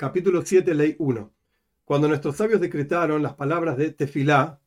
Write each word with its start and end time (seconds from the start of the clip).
capítulo 0.00 0.40
7, 0.42 0.72
ley 0.72 0.96
1. 0.98 1.30
Cuando 1.84 2.08
nuestros 2.08 2.34
sabios 2.34 2.58
decretaron 2.58 3.22
las 3.22 3.34
palabras 3.34 3.76
de 3.76 3.90
tefilá, 3.90 4.58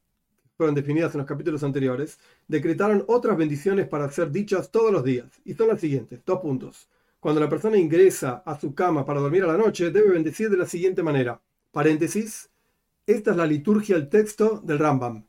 fueron 0.56 0.76
definidas 0.76 1.16
en 1.16 1.22
los 1.22 1.28
capítulos 1.28 1.64
anteriores, 1.64 2.20
decretaron 2.48 3.04
otras 3.08 3.36
bendiciones 3.36 3.88
para 3.88 4.12
ser 4.12 4.30
dichas 4.30 4.70
todos 4.70 4.92
los 4.92 5.04
días. 5.04 5.26
Y 5.44 5.56
son 5.56 5.70
las 5.70 5.82
siguientes, 5.82 6.22
dos 6.24 6.40
puntos. 6.40 6.88
Cuando 7.20 7.42
la 7.42 7.50
persona 7.50 7.80
ingresa 7.80 8.44
a 8.46 8.60
su 8.60 8.76
cama 8.76 9.08
para 9.08 9.22
dormir 9.22 9.42
a 9.42 9.48
la 9.48 9.58
noche, 9.58 9.90
debe 9.90 10.12
bendecir 10.12 10.52
de 10.52 10.58
la 10.58 10.68
siguiente 10.68 11.02
manera. 11.02 11.42
Paréntesis. 11.72 12.52
Esta 13.08 13.32
es 13.32 13.38
la 13.38 13.48
liturgia, 13.48 13.96
el 13.96 14.10
texto 14.10 14.62
del 14.64 14.78
Rambam. 14.78 15.26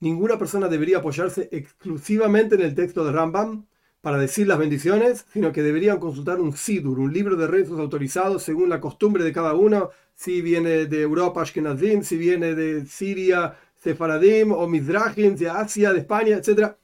Ninguna 0.00 0.36
persona 0.36 0.66
debería 0.66 0.98
apoyarse 0.98 1.48
exclusivamente 1.52 2.56
en 2.56 2.62
el 2.62 2.74
texto 2.74 3.04
del 3.04 3.14
Rambam 3.14 3.66
para 4.04 4.18
decir 4.18 4.46
las 4.46 4.58
bendiciones, 4.58 5.24
sino 5.32 5.50
que 5.50 5.62
deberían 5.62 5.98
consultar 5.98 6.38
un 6.38 6.54
Sidur, 6.54 6.98
un 6.98 7.10
libro 7.10 7.36
de 7.36 7.46
rezos 7.46 7.80
autorizados 7.80 8.42
según 8.42 8.68
la 8.68 8.78
costumbre 8.78 9.24
de 9.24 9.32
cada 9.32 9.54
uno, 9.54 9.92
si 10.14 10.42
viene 10.42 10.84
de 10.84 11.00
Europa, 11.00 11.40
Ashkenazim, 11.40 12.02
si 12.02 12.18
viene 12.18 12.54
de 12.54 12.84
Siria, 12.84 13.56
Sefaradim 13.82 14.52
o 14.52 14.68
Mizrahim, 14.68 15.34
de 15.36 15.48
Asia, 15.48 15.94
de 15.94 16.00
España, 16.00 16.36
etc. 16.36 16.74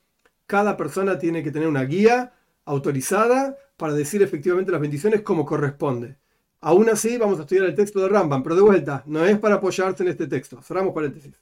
Cada 0.47 0.78
persona 0.78 1.19
tiene 1.19 1.42
que 1.42 1.51
tener 1.51 1.69
una 1.69 1.83
guía 1.84 2.33
autorizada 2.64 3.55
para 3.77 3.92
decir 3.92 4.23
efectivamente 4.23 4.73
las 4.73 4.80
bendiciones 4.80 5.20
como 5.20 5.45
corresponde. 5.45 6.16
Aún 6.62 6.89
así, 6.89 7.19
vamos 7.19 7.39
a 7.39 7.42
estudiar 7.42 7.66
el 7.66 7.75
texto 7.75 8.00
de 8.00 8.09
Rambam, 8.09 8.42
pero 8.42 8.56
de 8.56 8.62
vuelta, 8.62 9.02
no 9.05 9.27
es 9.27 9.39
para 9.39 9.56
apoyarse 9.56 10.02
en 10.05 10.09
este 10.09 10.27
texto. 10.27 10.62
Cerramos 10.62 10.95
paréntesis. 10.95 11.34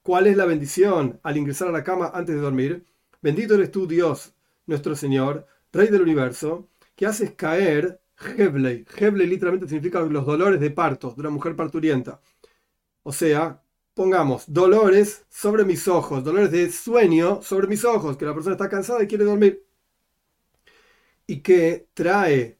¿Cuál 0.00 0.28
es 0.28 0.36
la 0.38 0.46
bendición 0.46 1.20
al 1.22 1.36
ingresar 1.36 1.68
a 1.68 1.72
la 1.72 1.84
cama 1.84 2.10
antes 2.14 2.34
de 2.34 2.40
dormir? 2.40 2.86
Bendito 3.20 3.54
eres 3.54 3.70
tú, 3.70 3.86
Dios, 3.86 4.32
nuestro 4.66 4.94
Señor, 4.96 5.46
Rey 5.72 5.88
del 5.88 6.02
universo, 6.02 6.68
que 6.94 7.06
haces 7.06 7.32
caer 7.34 8.00
Hebley. 8.18 8.86
Hebley 8.96 9.26
literalmente 9.26 9.68
significa 9.68 10.00
los 10.00 10.26
dolores 10.26 10.60
de 10.60 10.70
parto 10.70 11.12
de 11.12 11.20
una 11.20 11.30
mujer 11.30 11.56
parturienta. 11.56 12.20
O 13.02 13.12
sea, 13.12 13.62
pongamos 13.94 14.44
dolores 14.52 15.24
sobre 15.30 15.64
mis 15.64 15.88
ojos, 15.88 16.24
dolores 16.24 16.50
de 16.50 16.70
sueño 16.72 17.42
sobre 17.42 17.68
mis 17.68 17.84
ojos, 17.84 18.16
que 18.16 18.26
la 18.26 18.34
persona 18.34 18.54
está 18.56 18.68
cansada 18.68 19.02
y 19.02 19.06
quiere 19.06 19.24
dormir. 19.24 19.64
Y 21.26 21.40
que 21.40 21.88
trae 21.94 22.58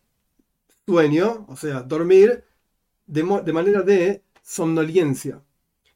sueño, 0.86 1.46
o 1.48 1.56
sea, 1.56 1.82
dormir, 1.82 2.44
de, 3.06 3.22
de 3.44 3.52
manera 3.52 3.82
de 3.82 4.24
somnolencia. 4.42 5.42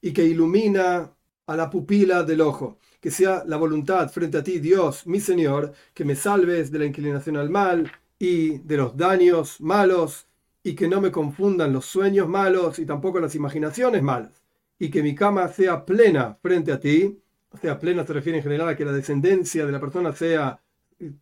Y 0.03 0.13
que 0.13 0.25
ilumina 0.25 1.15
a 1.47 1.57
la 1.57 1.71
pupila 1.71 2.23
del 2.25 2.43
ojo 2.43 2.79
que 3.01 3.11
sea 3.11 3.45
la 3.47 3.57
voluntad 3.57 4.11
frente 4.11 4.39
a 4.39 4.43
ti, 4.43 4.59
Dios, 4.59 5.07
mi 5.07 5.21
Señor, 5.21 5.73
que 5.95 6.05
me 6.05 6.15
salves 6.15 6.71
de 6.71 6.79
la 6.79 6.85
inclinación 6.85 7.37
al 7.37 7.51
mal 7.51 7.91
y 8.19 8.59
de 8.59 8.77
los 8.77 8.97
daños 8.97 9.61
malos, 9.61 10.27
y 10.63 10.75
que 10.75 10.89
no 10.89 11.01
me 11.01 11.11
confundan 11.11 11.73
los 11.73 11.87
sueños 11.87 12.29
malos 12.29 12.79
y 12.79 12.85
tampoco 12.85 13.19
las 13.19 13.35
imaginaciones 13.35 14.03
malas, 14.03 14.43
y 14.79 14.91
que 14.91 15.03
mi 15.03 15.15
cama 15.15 15.49
sea 15.49 15.87
plena 15.87 16.37
frente 16.43 16.73
a 16.73 16.81
ti, 16.81 17.19
o 17.51 17.57
sea, 17.57 17.79
plena 17.79 18.07
se 18.07 18.13
refiere 18.13 18.39
en 18.39 18.45
general 18.45 18.69
a 18.69 18.77
que 18.77 18.85
la 18.85 18.93
descendencia 18.93 19.67
de 19.67 19.73
la 19.73 19.81
persona 19.81 20.13
sea 20.13 20.61
eh, 20.99 21.13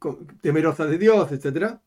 temerosa 0.42 0.84
de 0.86 0.98
Dios, 0.98 1.32
etc. 1.32 1.78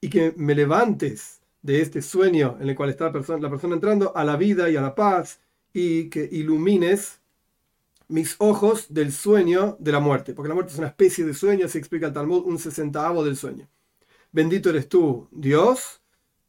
Y 0.00 0.08
que 0.08 0.34
me 0.36 0.54
levantes 0.54 1.40
de 1.62 1.80
este 1.80 2.02
sueño 2.02 2.58
en 2.60 2.68
el 2.68 2.76
cual 2.76 2.90
está 2.90 3.06
la 3.06 3.12
persona, 3.12 3.40
la 3.40 3.50
persona 3.50 3.74
entrando 3.74 4.16
a 4.16 4.24
la 4.24 4.36
vida 4.36 4.70
y 4.70 4.76
a 4.76 4.82
la 4.82 4.94
paz, 4.94 5.40
y 5.72 6.08
que 6.10 6.28
ilumines 6.30 7.20
mis 8.08 8.36
ojos 8.38 8.86
del 8.92 9.12
sueño 9.12 9.76
de 9.80 9.92
la 9.92 10.00
muerte, 10.00 10.32
porque 10.32 10.48
la 10.48 10.54
muerte 10.54 10.72
es 10.72 10.78
una 10.78 10.88
especie 10.88 11.24
de 11.24 11.34
sueño, 11.34 11.68
se 11.68 11.78
explica 11.78 12.06
el 12.06 12.12
Talmud, 12.12 12.44
un 12.44 12.58
sesentavo 12.58 13.24
del 13.24 13.36
sueño. 13.36 13.68
Bendito 14.32 14.70
eres 14.70 14.88
tú, 14.88 15.28
Dios, 15.30 16.00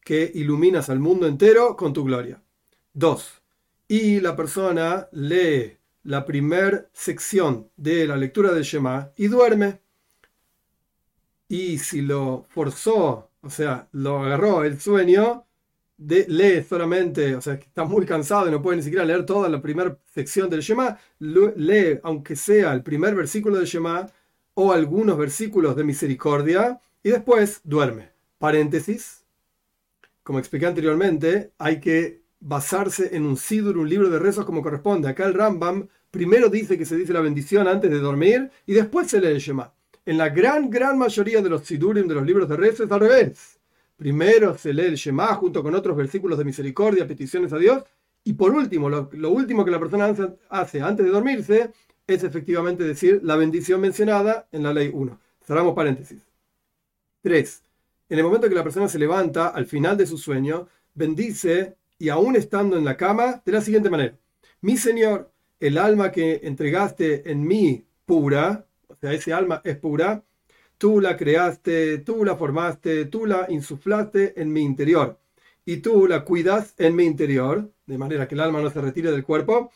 que 0.02 0.32
iluminas 0.36 0.90
al 0.90 1.00
mundo 1.00 1.28
entero 1.28 1.76
con 1.76 1.94
tu 1.94 2.04
gloria. 2.04 2.42
2. 2.94 3.42
Y 3.88 4.20
la 4.20 4.36
persona 4.36 5.08
lee 5.12 5.78
la 6.04 6.26
primera 6.26 6.90
sección 6.94 7.70
de 7.76 8.08
la 8.08 8.18
lectura 8.18 8.54
del 8.54 8.64
Shema 8.64 9.12
y 9.16 9.28
duerme. 9.28 9.82
Y 11.48 11.80
si 11.80 12.02
lo 12.02 12.46
forzó, 12.50 13.32
o 13.42 13.50
sea, 13.50 13.88
lo 13.94 14.24
agarró 14.24 14.64
el 14.64 14.80
sueño, 14.80 15.47
lee 15.98 16.64
solamente, 16.68 17.36
o 17.36 17.42
sea, 17.42 17.56
está 17.56 17.84
muy 17.84 18.06
cansado 18.06 18.48
y 18.48 18.52
no 18.52 18.62
puede 18.62 18.78
ni 18.78 18.84
siquiera 18.84 19.06
leer 19.06 19.26
toda 19.26 19.50
la 19.50 19.62
primera 19.62 19.98
sección 20.14 20.50
del 20.50 20.62
Shema, 20.62 20.98
lee, 21.20 22.00
aunque 22.04 22.36
sea 22.36 22.74
el 22.74 22.84
primer 22.84 23.16
versículo 23.16 23.58
del 23.58 23.66
Shema 23.66 24.08
o 24.54 24.72
algunos 24.72 25.18
versículos 25.18 25.76
de 25.76 25.84
misericordia, 25.84 26.80
y 27.04 27.10
después 27.10 27.62
duerme. 27.64 28.12
Paréntesis. 28.38 29.24
Como 30.24 30.40
expliqué 30.40 30.66
anteriormente, 30.66 31.54
hay 31.58 31.80
que 31.80 32.24
basarse 32.40 33.16
en 33.16 33.26
un 33.26 33.38
Sidur, 33.38 33.78
un 33.78 33.88
libro 33.88 34.10
de 34.10 34.20
rezos 34.20 34.46
como 34.46 34.62
corresponde. 34.62 35.08
Acá 35.08 35.26
el 35.26 35.34
Rambam 35.34 35.88
primero 36.12 36.50
dice 36.50 36.78
que 36.78 36.86
se 36.86 36.98
dice 36.98 37.14
la 37.14 37.22
bendición 37.22 37.68
antes 37.68 37.90
de 37.90 38.00
dormir 38.00 38.52
y 38.66 38.74
después 38.74 39.08
se 39.08 39.22
lee 39.22 39.28
el 39.28 39.40
Shema. 39.40 39.74
En 40.06 40.18
la 40.18 40.30
gran, 40.30 40.70
gran 40.70 40.98
mayoría 40.98 41.42
de 41.42 41.50
los 41.50 41.64
Sidurim, 41.64 42.08
de 42.08 42.16
los 42.16 42.26
libros 42.26 42.50
de 42.50 42.58
rezos, 42.58 42.88
es 42.88 42.92
al 42.92 43.00
revés 43.00 43.57
Primero 43.98 44.56
se 44.56 44.74
lee 44.74 44.86
el 44.86 44.96
Shema 44.96 45.34
junto 45.34 45.64
con 45.64 45.74
otros 45.74 45.98
versículos 45.98 46.38
de 46.38 46.46
misericordia, 46.46 47.08
peticiones 47.08 47.52
a 47.52 47.58
Dios. 47.58 47.84
Y 48.24 48.34
por 48.34 48.54
último, 48.54 48.90
lo, 48.90 49.32
último 49.32 49.66
que 49.66 49.72
la 49.72 49.80
persona 49.80 50.14
hace 50.50 50.82
antes 50.82 51.06
de 51.06 51.12
dormirse 51.12 51.72
es 52.06 52.24
efectivamente 52.24 52.84
decir 52.84 53.22
la 53.24 53.36
bendición 53.36 53.82
mencionada 53.82 54.48
en 54.52 54.64
la 54.64 54.72
ley 54.72 54.92
1. 54.94 55.20
Cerramos 55.44 55.74
paréntesis. 55.74 56.22
3. 57.22 57.64
En 58.10 58.20
el 58.20 58.24
momento 58.24 58.48
que 58.48 58.56
la 58.56 58.64
persona 58.64 58.88
se 58.88 59.00
levanta 59.00 59.48
al 59.48 59.66
final 59.66 59.98
de 59.98 60.06
su 60.06 60.18
sueño, 60.18 60.68
bendice 60.94 61.76
y 61.98 62.10
aún 62.10 62.36
estando 62.36 62.78
en 62.78 62.86
la 62.86 62.98
cama 62.98 63.42
de 63.44 63.52
la 63.52 63.62
siguiente 63.62 63.90
manera. 63.90 64.16
Mi 64.62 64.78
Señor, 64.78 65.32
el 65.60 65.78
alma 65.78 66.12
que 66.12 66.42
entregaste 66.44 67.32
en 67.32 67.46
mí 67.46 67.86
pura, 68.06 68.68
o 68.88 68.96
sea, 68.96 69.14
ese 69.14 69.34
alma 69.34 69.62
es 69.64 69.78
pura, 69.78 70.24
Tú 70.78 71.02
la 71.02 71.18
creaste, 71.18 71.98
tú 72.00 72.24
la 72.24 72.36
formaste, 72.36 73.06
tú 73.06 73.26
la 73.26 73.48
insuflaste 73.50 74.40
en 74.40 74.54
mi 74.54 74.62
interior. 74.62 75.20
Y 75.66 75.78
tú 75.78 76.08
la 76.08 76.24
cuidas 76.24 76.76
en 76.78 76.96
mi 76.96 77.06
interior, 77.06 77.72
de 77.88 77.98
manera 77.98 78.28
que 78.28 78.36
el 78.36 78.42
alma 78.42 78.62
no 78.62 78.70
se 78.70 78.80
retire 78.82 79.12
del 79.12 79.24
cuerpo. 79.24 79.72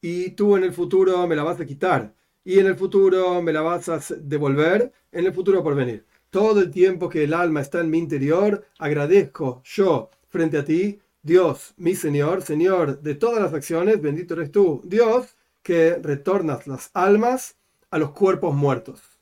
Y 0.00 0.30
tú 0.30 0.56
en 0.56 0.62
el 0.62 0.72
futuro 0.72 1.26
me 1.26 1.34
la 1.34 1.42
vas 1.42 1.60
a 1.60 1.66
quitar. 1.66 2.14
Y 2.44 2.60
en 2.60 2.66
el 2.66 2.76
futuro 2.76 3.42
me 3.42 3.52
la 3.52 3.62
vas 3.62 3.88
a 3.88 3.98
devolver, 4.20 4.92
en 5.10 5.26
el 5.26 5.32
futuro 5.32 5.62
por 5.64 5.74
venir. 5.74 6.06
Todo 6.30 6.60
el 6.60 6.70
tiempo 6.70 7.08
que 7.08 7.24
el 7.24 7.34
alma 7.34 7.60
está 7.60 7.80
en 7.80 7.90
mi 7.90 7.98
interior, 7.98 8.64
agradezco 8.78 9.60
yo 9.64 10.10
frente 10.28 10.58
a 10.58 10.64
ti, 10.64 11.00
Dios, 11.20 11.74
mi 11.78 11.96
Señor, 11.96 12.42
Señor 12.42 13.00
de 13.02 13.16
todas 13.16 13.42
las 13.42 13.54
acciones, 13.54 14.00
bendito 14.00 14.34
eres 14.34 14.52
tú, 14.52 14.82
Dios, 14.84 15.36
que 15.62 15.96
retornas 15.96 16.66
las 16.68 16.90
almas 16.94 17.56
a 17.90 17.98
los 17.98 18.12
cuerpos 18.12 18.54
muertos 18.54 19.17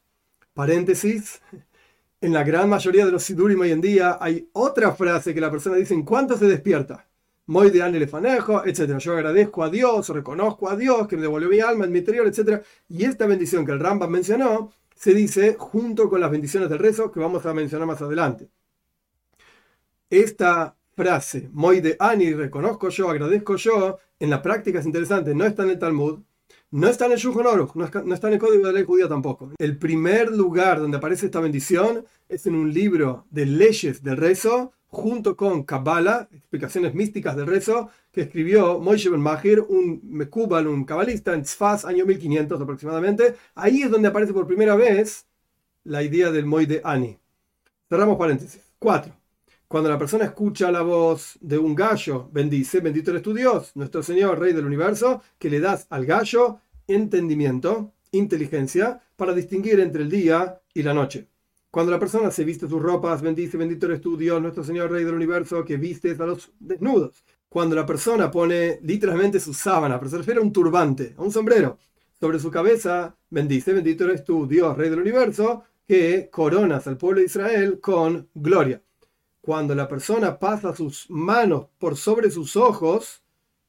paréntesis, 0.56 1.42
en 2.22 2.32
la 2.32 2.42
gran 2.42 2.70
mayoría 2.70 3.04
de 3.04 3.12
los 3.12 3.22
sidurim 3.22 3.60
hoy 3.60 3.72
en 3.72 3.82
día 3.82 4.16
hay 4.18 4.48
otra 4.54 4.92
frase 4.92 5.34
que 5.34 5.40
la 5.40 5.50
persona 5.50 5.76
dice 5.76 5.92
en 5.92 6.02
cuanto 6.02 6.36
se 6.38 6.46
despierta. 6.46 7.06
Muy 7.44 7.70
de 7.70 7.80
elefanejo, 7.80 8.64
etc. 8.64 8.96
Yo 8.96 9.12
agradezco 9.12 9.62
a 9.62 9.68
Dios, 9.68 10.08
reconozco 10.08 10.70
a 10.70 10.74
Dios 10.74 11.06
que 11.06 11.16
me 11.16 11.22
devolvió 11.22 11.50
mi 11.50 11.60
alma 11.60 11.84
en 11.84 11.92
mi 11.92 11.98
interior, 11.98 12.26
etc. 12.26 12.62
Y 12.88 13.04
esta 13.04 13.26
bendición 13.26 13.66
que 13.66 13.72
el 13.72 13.80
Rambam 13.80 14.10
mencionó 14.10 14.72
se 14.94 15.12
dice 15.12 15.56
junto 15.58 16.08
con 16.08 16.22
las 16.22 16.30
bendiciones 16.30 16.70
del 16.70 16.78
rezo 16.78 17.12
que 17.12 17.20
vamos 17.20 17.44
a 17.44 17.52
mencionar 17.52 17.86
más 17.86 18.00
adelante. 18.00 18.48
Esta 20.08 20.74
frase, 20.96 21.50
muy 21.52 21.82
de 21.82 21.96
ani, 22.00 22.32
reconozco 22.32 22.88
yo, 22.88 23.10
agradezco 23.10 23.56
yo, 23.56 23.98
en 24.18 24.30
la 24.30 24.40
práctica 24.40 24.78
es 24.78 24.86
interesante, 24.86 25.34
no 25.34 25.44
está 25.44 25.64
en 25.64 25.70
el 25.70 25.78
Talmud, 25.78 26.20
no 26.70 26.88
está 26.88 27.06
en 27.06 27.12
el 27.12 27.18
Shulchan 27.18 27.44
no 28.04 28.14
está 28.14 28.28
en 28.28 28.34
el 28.34 28.40
Código 28.40 28.66
de 28.66 28.72
la 28.72 28.72
Ley 28.72 28.84
Judía 28.84 29.08
tampoco. 29.08 29.52
El 29.58 29.78
primer 29.78 30.30
lugar 30.30 30.80
donde 30.80 30.96
aparece 30.96 31.26
esta 31.26 31.40
bendición 31.40 32.04
es 32.28 32.46
en 32.46 32.54
un 32.54 32.72
libro 32.72 33.24
de 33.30 33.46
leyes 33.46 34.02
del 34.02 34.16
rezo, 34.16 34.72
junto 34.88 35.36
con 35.36 35.62
Kabbalah, 35.62 36.28
explicaciones 36.32 36.94
místicas 36.94 37.36
del 37.36 37.46
rezo, 37.46 37.90
que 38.10 38.22
escribió 38.22 38.80
Moshe 38.80 39.10
Ben 39.10 39.20
Mahir, 39.20 39.60
un 39.60 40.00
Mekubal, 40.04 40.66
un 40.66 40.84
cabalista, 40.84 41.34
en 41.34 41.42
Tzfaz, 41.42 41.84
año 41.84 42.04
1500 42.04 42.60
aproximadamente. 42.60 43.36
Ahí 43.54 43.82
es 43.82 43.90
donde 43.90 44.08
aparece 44.08 44.32
por 44.32 44.46
primera 44.46 44.74
vez 44.74 45.26
la 45.84 46.02
idea 46.02 46.30
del 46.30 46.46
Moide 46.46 46.80
Ani. 46.82 47.18
Cerramos 47.88 48.16
paréntesis. 48.18 48.60
4. 48.78 49.12
Cuando 49.68 49.90
la 49.90 49.98
persona 49.98 50.24
escucha 50.24 50.70
la 50.70 50.82
voz 50.82 51.38
de 51.40 51.58
un 51.58 51.74
gallo, 51.74 52.28
bendice, 52.32 52.80
bendito 52.80 53.10
eres 53.10 53.22
tu 53.22 53.34
Dios, 53.34 53.72
nuestro 53.74 54.02
Señor, 54.02 54.38
Rey 54.38 54.52
del 54.52 54.64
universo, 54.64 55.22
que 55.38 55.50
le 55.50 55.58
das 55.58 55.86
al 55.90 56.06
gallo 56.06 56.60
entendimiento, 56.86 57.92
inteligencia, 58.12 59.00
para 59.16 59.34
distinguir 59.34 59.80
entre 59.80 60.02
el 60.02 60.10
día 60.10 60.60
y 60.74 60.82
la 60.82 60.94
noche. 60.94 61.28
Cuando 61.70 61.92
la 61.92 61.98
persona 61.98 62.30
se 62.30 62.44
viste 62.44 62.68
sus 62.68 62.80
ropas, 62.80 63.20
bendice, 63.20 63.56
bendito 63.58 63.86
eres 63.86 64.00
tu 64.00 64.16
Dios, 64.16 64.40
nuestro 64.40 64.64
Señor, 64.64 64.90
Rey 64.90 65.04
del 65.04 65.14
universo, 65.14 65.64
que 65.64 65.76
vistes 65.76 66.18
a 66.20 66.26
los 66.26 66.50
desnudos. 66.58 67.22
Cuando 67.48 67.76
la 67.76 67.84
persona 67.84 68.30
pone 68.30 68.78
literalmente 68.82 69.40
su 69.40 69.52
sábana, 69.52 69.98
pero 69.98 70.10
se 70.10 70.18
refiere 70.18 70.40
a 70.40 70.42
un 70.42 70.52
turbante, 70.52 71.14
a 71.16 71.22
un 71.22 71.30
sombrero, 71.30 71.78
sobre 72.18 72.38
su 72.38 72.50
cabeza, 72.50 73.14
bendice, 73.28 73.74
bendito 73.74 74.04
eres 74.04 74.24
tú, 74.24 74.46
Dios, 74.46 74.76
Rey 74.76 74.88
del 74.88 75.00
universo, 75.00 75.64
que 75.86 76.30
coronas 76.30 76.86
al 76.86 76.96
pueblo 76.96 77.20
de 77.20 77.26
Israel 77.26 77.78
con 77.80 78.28
gloria. 78.34 78.82
cuando 79.46 79.76
la 79.76 79.86
persona 79.86 80.40
pasa 80.40 80.74
sus 80.74 81.08
manos 81.08 81.66
por 81.78 81.96
sobre 81.96 82.32
sus 82.32 82.56
ojos, 82.56 83.22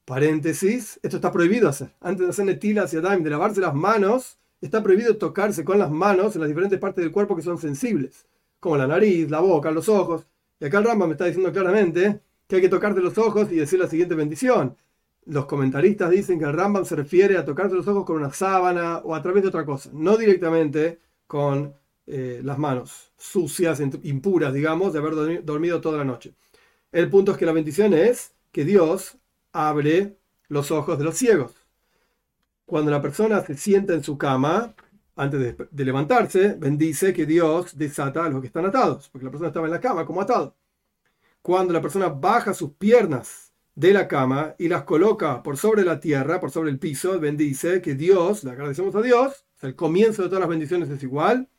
paréntesis, 0.08 1.02
esto 1.04 1.18
está 1.18 1.34
prohibido 1.34 1.68
hacer. 1.68 1.90
Antes 2.00 2.26
de 2.26 2.30
hacer 2.30 2.46
netila 2.46 2.84
hacia 2.84 3.02
daim, 3.02 3.24
de 3.24 3.30
lavarse 3.30 3.60
las 3.60 3.76
manos, 3.76 4.38
está 4.62 4.82
prohibido 4.82 5.18
tocarse 5.18 5.66
con 5.66 5.78
las 5.80 5.92
manos 5.92 6.34
en 6.34 6.42
las 6.42 6.48
diferentes 6.48 6.80
partes 6.80 7.04
del 7.04 7.12
cuerpo 7.12 7.36
que 7.36 7.42
son 7.42 7.58
sensibles, 7.58 8.26
como 8.62 8.78
la 8.78 8.88
nariz, 8.88 9.30
la 9.30 9.42
boca, 9.42 9.70
los 9.70 9.90
ojos. 9.90 10.26
Y 10.62 10.66
acá 10.66 10.78
el 10.78 10.86
Ramba 10.86 11.08
me 11.08 11.12
está 11.12 11.26
diciendo 11.26 11.52
claramente 11.52 12.22
que 12.48 12.56
hay 12.56 12.62
que 12.62 12.70
tocarte 12.70 13.02
los 13.02 13.18
ojos 13.18 13.52
y 13.52 13.58
decir 13.58 13.80
la 13.80 13.90
siguiente 13.90 14.16
bendición. 14.16 14.78
Los 15.26 15.46
comentaristas 15.46 16.10
dicen 16.10 16.40
que 16.40 16.46
el 16.46 16.54
Rambam 16.54 16.86
se 16.86 16.96
refiere 16.96 17.38
a 17.38 17.44
tocarte 17.44 17.76
los 17.76 17.88
ojos 17.90 18.06
con 18.06 18.16
una 18.16 18.32
sábana 18.32 19.00
o 19.00 19.14
a 19.14 19.22
través 19.22 19.44
de 19.44 19.50
otra 19.50 19.66
cosa, 19.66 19.90
no 19.92 20.16
directamente 20.16 21.00
con 21.28 21.74
eh, 22.06 22.40
las 22.46 22.58
manos 22.58 23.12
sucias, 23.18 23.82
impuras, 24.04 24.54
digamos, 24.54 24.94
de 24.94 25.00
haber 25.00 25.44
dormido 25.44 25.82
toda 25.82 25.98
la 25.98 26.06
noche. 26.06 26.34
El 26.94 27.10
punto 27.10 27.34
es 27.34 27.38
que 27.38 27.46
la 27.46 27.52
bendición 27.52 27.94
es 27.94 28.32
que 28.54 28.64
Dios 28.64 29.18
abre 29.58 30.18
los 30.50 30.72
ojos 30.72 30.98
de 30.98 31.04
los 31.04 31.18
ciegos. 31.18 31.54
Cuando 32.66 32.92
la 32.92 33.02
persona 33.02 33.42
se 33.42 33.56
sienta 33.56 33.94
en 33.94 34.04
su 34.04 34.18
cama, 34.18 34.76
antes 35.16 35.58
de, 35.72 35.84
levantarse, 35.84 36.56
bendice 36.60 37.12
que 37.14 37.26
Dios 37.26 37.78
desata 37.78 38.26
a 38.26 38.30
los 38.30 38.42
que 38.42 38.48
están 38.48 38.66
atados, 38.66 39.10
porque 39.10 39.26
la 39.26 39.32
persona 39.32 39.48
estaba 39.48 39.66
en 39.66 39.74
la 39.74 39.82
cama 39.82 40.06
como 40.06 40.22
atado. 40.22 40.56
Cuando 41.42 41.74
la 41.74 41.82
persona 41.82 42.10
baja 42.10 42.54
sus 42.54 42.74
piernas 42.74 43.52
de 43.74 43.94
la 43.94 44.08
cama 44.08 44.56
y 44.60 44.68
las 44.68 44.84
coloca 44.84 45.42
por 45.42 45.58
sobre 45.58 45.84
la 45.84 46.00
tierra, 46.00 46.40
por 46.40 46.52
sobre 46.52 46.70
el 46.70 46.78
piso, 46.78 47.20
bendice 47.20 47.82
que 47.82 47.96
Dios, 47.96 48.44
le 48.44 48.52
agradecemos 48.52 48.94
a 48.96 49.02
Dios, 49.02 49.46
el 49.62 49.76
comienzo 49.76 50.22
de 50.22 50.30
todas 50.30 50.42
las 50.42 50.50
bendiciones 50.50 50.90
es 50.90 51.02
igual, 51.02 51.50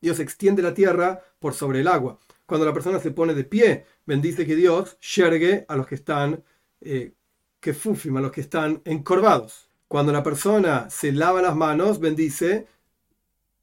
Dios 0.00 0.18
extiende 0.20 0.62
la 0.62 0.72
tierra 0.72 1.20
por 1.40 1.52
sobre 1.52 1.80
el 1.80 1.88
agua. 1.88 2.18
Cuando 2.46 2.64
la 2.64 2.72
persona 2.72 2.98
se 3.00 3.10
pone 3.10 3.34
de 3.34 3.44
pie, 3.44 3.84
bendice 4.06 4.46
que 4.46 4.56
Dios 4.56 4.98
yergue 5.00 5.66
a 5.68 5.76
los 5.76 5.86
que 5.86 5.96
están, 5.96 6.42
eh, 6.80 7.12
que 7.60 7.74
fufim, 7.74 8.16
a 8.16 8.20
los 8.20 8.32
que 8.32 8.40
están 8.40 8.82
encorvados. 8.84 9.68
Cuando 9.88 10.12
la 10.12 10.22
persona 10.22 10.90
se 10.90 11.12
lava 11.12 11.42
las 11.42 11.56
manos, 11.56 11.98
bendice, 11.98 12.66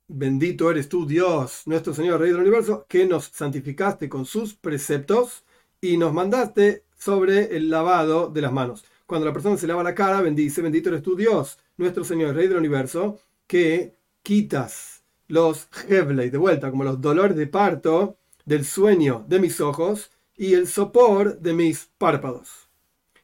bendito 0.08 0.72
eres 0.72 0.90
tú 0.90 1.06
Dios, 1.06 1.64
nuestro 1.66 1.94
Señor 1.94 2.20
Rey 2.20 2.32
del 2.32 2.42
Universo, 2.42 2.86
que 2.90 3.06
nos 3.06 3.26
santificaste 3.26 4.10
con 4.10 4.26
sus 4.26 4.54
preceptos 4.56 5.44
y 5.82 5.98
nos 5.98 6.14
mandaste 6.14 6.84
sobre 6.98 7.56
el 7.56 7.70
lavado 7.70 8.30
de 8.30 8.42
las 8.42 8.52
manos. 8.52 8.86
Cuando 9.06 9.28
la 9.28 9.34
persona 9.34 9.58
se 9.58 9.68
lava 9.68 9.84
la 9.84 9.94
cara, 9.94 10.22
bendice, 10.22 10.62
bendito 10.62 10.90
eres 10.90 11.04
tú 11.04 11.16
Dios, 11.16 11.60
nuestro 11.78 12.04
Señor 12.04 12.36
Rey 12.36 12.48
del 12.48 12.58
Universo, 12.58 13.20
que 13.46 13.96
quitas 14.24 15.04
los 15.28 15.68
Hevley, 15.88 16.30
de 16.30 16.38
vuelta, 16.38 16.72
como 16.72 16.84
los 16.84 17.02
dolores 17.02 17.38
de 17.38 17.48
parto 17.48 18.18
del 18.46 18.66
sueño 18.66 19.26
de 19.28 19.40
mis 19.40 19.60
ojos 19.62 20.12
y 20.36 20.54
el 20.54 20.68
sopor 20.68 21.40
de 21.40 21.54
mis 21.54 21.90
párpados. 21.98 22.65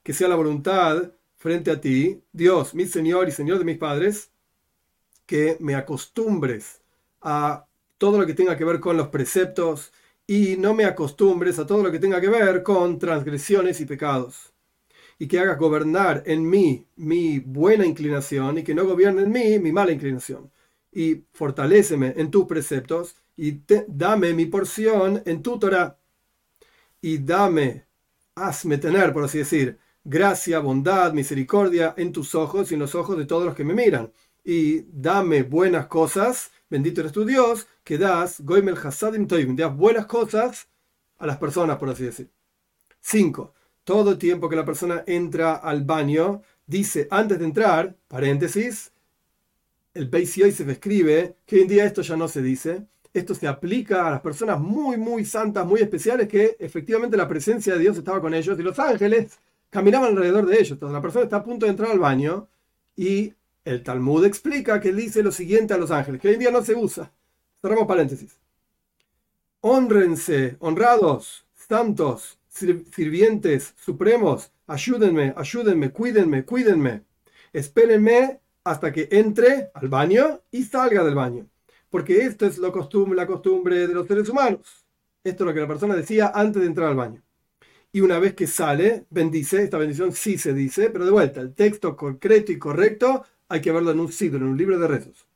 Que 0.03 0.13
sea 0.13 0.27
la 0.27 0.35
voluntad 0.35 1.11
frente 1.37 1.71
a 1.71 1.81
ti, 1.81 2.21
Dios, 2.31 2.73
mi 2.73 2.85
Señor 2.85 3.27
y 3.27 3.31
Señor 3.31 3.57
de 3.59 3.65
mis 3.65 3.77
padres, 3.77 4.31
que 5.25 5.57
me 5.59 5.75
acostumbres 5.75 6.81
a 7.21 7.65
todo 7.97 8.19
lo 8.19 8.25
que 8.25 8.33
tenga 8.33 8.57
que 8.57 8.65
ver 8.65 8.79
con 8.79 8.97
los 8.97 9.09
preceptos 9.09 9.93
y 10.27 10.57
no 10.57 10.73
me 10.73 10.85
acostumbres 10.85 11.59
a 11.59 11.65
todo 11.65 11.83
lo 11.83 11.91
que 11.91 11.99
tenga 11.99 12.21
que 12.21 12.29
ver 12.29 12.63
con 12.63 12.99
transgresiones 12.99 13.79
y 13.81 13.85
pecados. 13.85 14.53
Y 15.19 15.27
que 15.27 15.39
hagas 15.39 15.59
gobernar 15.59 16.23
en 16.25 16.49
mí 16.49 16.87
mi 16.95 17.39
buena 17.39 17.85
inclinación 17.85 18.57
y 18.57 18.63
que 18.63 18.73
no 18.73 18.85
gobierne 18.85 19.23
en 19.23 19.31
mí 19.31 19.59
mi 19.59 19.71
mala 19.71 19.91
inclinación 19.91 20.51
y 20.91 21.23
fortaléceme 21.31 22.13
en 22.17 22.29
tus 22.31 22.45
preceptos 22.45 23.15
y 23.37 23.61
dame 23.87 24.33
mi 24.33 24.45
porción 24.45 25.21
en 25.25 25.41
tu 25.41 25.57
Torah 25.57 25.97
y 27.01 27.17
dame, 27.19 27.85
hazme 28.35 28.77
tener, 28.77 29.13
por 29.13 29.23
así 29.23 29.39
decir, 29.39 29.79
gracia, 30.03 30.59
bondad, 30.59 31.13
misericordia 31.13 31.93
en 31.97 32.11
tus 32.11 32.35
ojos 32.35 32.71
y 32.71 32.75
en 32.75 32.79
los 32.79 32.95
ojos 32.95 33.17
de 33.17 33.25
todos 33.25 33.45
los 33.45 33.55
que 33.55 33.63
me 33.63 33.73
miran. 33.73 34.11
Y 34.43 34.81
dame 34.91 35.43
buenas 35.43 35.87
cosas, 35.87 36.51
bendito 36.69 37.01
eres 37.01 37.11
tu 37.11 37.25
Dios, 37.25 37.67
que 37.83 37.97
das, 37.97 38.41
goimel 38.41 38.77
hasadim 38.77 39.27
toivim, 39.27 39.55
das 39.55 39.75
buenas 39.75 40.07
cosas 40.07 40.67
a 41.19 41.27
las 41.27 41.37
personas, 41.37 41.77
por 41.77 41.89
así 41.89 42.03
decir. 42.03 42.29
5. 43.01 43.53
Todo 43.83 44.17
tiempo 44.17 44.49
que 44.49 44.55
la 44.55 44.65
persona 44.65 45.03
entra 45.05 45.55
al 45.55 45.83
baño, 45.83 46.41
dice 46.65 47.07
antes 47.11 47.39
de 47.39 47.45
entrar, 47.45 47.95
paréntesis, 48.07 48.91
el 49.93 50.07
Beis 50.07 50.35
Yosef 50.35 50.69
escribe 50.69 51.35
que 51.45 51.57
hoy 51.57 51.61
en 51.63 51.67
día 51.67 51.85
esto 51.85 52.01
ya 52.01 52.15
no 52.15 52.27
se 52.27 52.41
dice. 52.41 52.87
Esto 53.13 53.35
se 53.35 53.47
aplica 53.47 54.07
a 54.07 54.11
las 54.11 54.21
personas 54.21 54.59
muy, 54.59 54.95
muy 54.97 55.25
santas, 55.25 55.65
muy 55.65 55.81
especiales, 55.81 56.29
que 56.29 56.55
efectivamente 56.59 57.17
la 57.17 57.27
presencia 57.27 57.73
de 57.73 57.79
Dios 57.79 57.97
estaba 57.97 58.21
con 58.21 58.33
ellos 58.33 58.57
y 58.57 58.63
los 58.63 58.79
ángeles 58.79 59.37
caminaban 59.71 60.11
alrededor 60.11 60.45
de 60.45 60.55
ellos. 60.57 60.73
Entonces 60.73 60.93
la 60.93 61.01
persona 61.01 61.23
está 61.23 61.37
a 61.37 61.43
punto 61.43 61.65
de 61.65 61.71
entrar 61.71 61.89
al 61.89 61.99
baño 61.99 62.47
y 62.95 63.33
el 63.65 63.81
Talmud 63.81 64.23
explica 64.25 64.79
que 64.79 64.93
dice 64.93 65.23
lo 65.23 65.31
siguiente 65.31 65.73
a 65.73 65.77
los 65.77 65.89
ángeles, 65.89 66.21
que 66.21 66.27
hoy 66.27 66.35
en 66.35 66.39
día 66.41 66.51
no 66.51 66.63
se 66.63 66.75
usa. 66.75 67.11
Cerramos 67.61 67.87
paréntesis. 67.87 68.37
Honrense, 69.61 70.57
honrados, 70.59 71.45
santos, 71.53 72.39
sirvientes, 72.49 73.73
supremos, 73.79 74.51
ayúdenme, 74.67 75.33
ayúdenme, 75.37 75.91
cuídenme, 75.91 76.43
cuídenme. 76.43 77.03
Espérenme 77.53 78.39
hasta 78.63 78.91
que 78.91 79.07
entre 79.11 79.71
al 79.73 79.87
baño 79.87 80.41
y 80.51 80.63
salga 80.63 81.03
del 81.03 81.15
baño. 81.15 81.47
Porque 81.89 82.25
esto 82.25 82.45
es 82.45 82.57
la 82.57 82.71
costumbre 82.71 83.87
de 83.87 83.93
los 83.93 84.07
seres 84.07 84.27
humanos. 84.29 84.85
Esto 85.23 85.43
es 85.43 85.47
lo 85.47 85.53
que 85.53 85.59
la 85.59 85.67
persona 85.67 85.95
decía 85.95 86.31
antes 86.33 86.61
de 86.61 86.67
entrar 86.67 86.89
al 86.89 86.95
baño. 86.95 87.21
Y 87.93 88.01
una 88.01 88.19
vez 88.19 88.35
que 88.35 88.47
sale, 88.47 89.05
bendice, 89.09 89.63
esta 89.63 89.77
bendición 89.77 90.13
sí 90.13 90.37
se 90.37 90.53
dice, 90.53 90.89
pero 90.89 91.05
de 91.05 91.11
vuelta, 91.11 91.41
el 91.41 91.53
texto 91.53 91.95
concreto 91.97 92.51
y 92.51 92.57
correcto 92.57 93.25
hay 93.49 93.59
que 93.59 93.71
verlo 93.71 93.91
en 93.91 93.99
un 93.99 94.09
en 94.19 94.43
un 94.43 94.57
libro 94.57 94.79
de 94.79 94.87
rezos. 94.87 95.27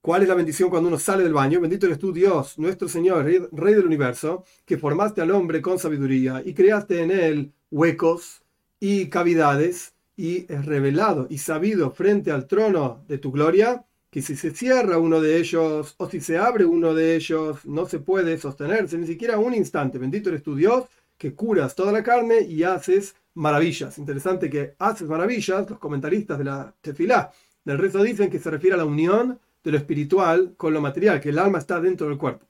¿Cuál 0.00 0.22
es 0.22 0.28
la 0.28 0.34
bendición 0.34 0.70
cuando 0.70 0.88
uno 0.88 0.98
sale 0.98 1.22
del 1.22 1.34
baño? 1.34 1.60
Bendito 1.60 1.84
eres 1.84 1.98
tú, 1.98 2.12
Dios, 2.12 2.58
nuestro 2.58 2.88
Señor, 2.88 3.24
Rey, 3.24 3.40
Rey 3.52 3.74
del 3.74 3.84
universo, 3.84 4.44
que 4.64 4.78
formaste 4.78 5.20
al 5.20 5.32
hombre 5.32 5.60
con 5.60 5.78
sabiduría 5.78 6.40
y 6.44 6.54
creaste 6.54 7.02
en 7.02 7.10
él 7.10 7.52
huecos 7.70 8.40
y 8.80 9.08
cavidades 9.08 9.92
y 10.16 10.50
es 10.50 10.64
revelado 10.64 11.26
y 11.28 11.38
sabido 11.38 11.90
frente 11.90 12.30
al 12.30 12.46
trono 12.46 13.04
de 13.06 13.18
tu 13.18 13.32
gloria, 13.32 13.84
que 14.10 14.22
si 14.22 14.34
se 14.34 14.50
cierra 14.52 14.98
uno 14.98 15.20
de 15.20 15.36
ellos 15.36 15.94
o 15.98 16.08
si 16.08 16.20
se 16.20 16.38
abre 16.38 16.64
uno 16.64 16.94
de 16.94 17.16
ellos, 17.16 17.66
no 17.66 17.86
se 17.86 17.98
puede 17.98 18.38
sostenerse 18.38 18.96
ni 18.96 19.06
siquiera 19.06 19.38
un 19.38 19.52
instante. 19.52 19.98
Bendito 19.98 20.30
eres 20.30 20.42
tu 20.42 20.54
Dios, 20.54 20.84
que 21.18 21.34
curas 21.34 21.74
toda 21.74 21.92
la 21.92 22.02
carne 22.02 22.40
y 22.40 22.62
haces 22.62 23.16
maravillas. 23.34 23.98
Interesante 23.98 24.48
que 24.48 24.74
haces 24.78 25.08
maravillas, 25.08 25.68
los 25.68 25.78
comentaristas 25.78 26.38
de 26.38 26.44
la 26.44 26.74
tefilá 26.80 27.30
del 27.64 27.78
rezo 27.78 28.02
dicen 28.02 28.30
que 28.30 28.38
se 28.38 28.50
refiere 28.50 28.74
a 28.74 28.78
la 28.78 28.84
unión 28.84 29.38
de 29.62 29.72
lo 29.72 29.76
espiritual 29.76 30.54
con 30.56 30.72
lo 30.72 30.80
material, 30.80 31.20
que 31.20 31.28
el 31.28 31.38
alma 31.38 31.58
está 31.58 31.80
dentro 31.80 32.08
del 32.08 32.16
cuerpo. 32.16 32.46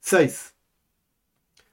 6. 0.00 0.54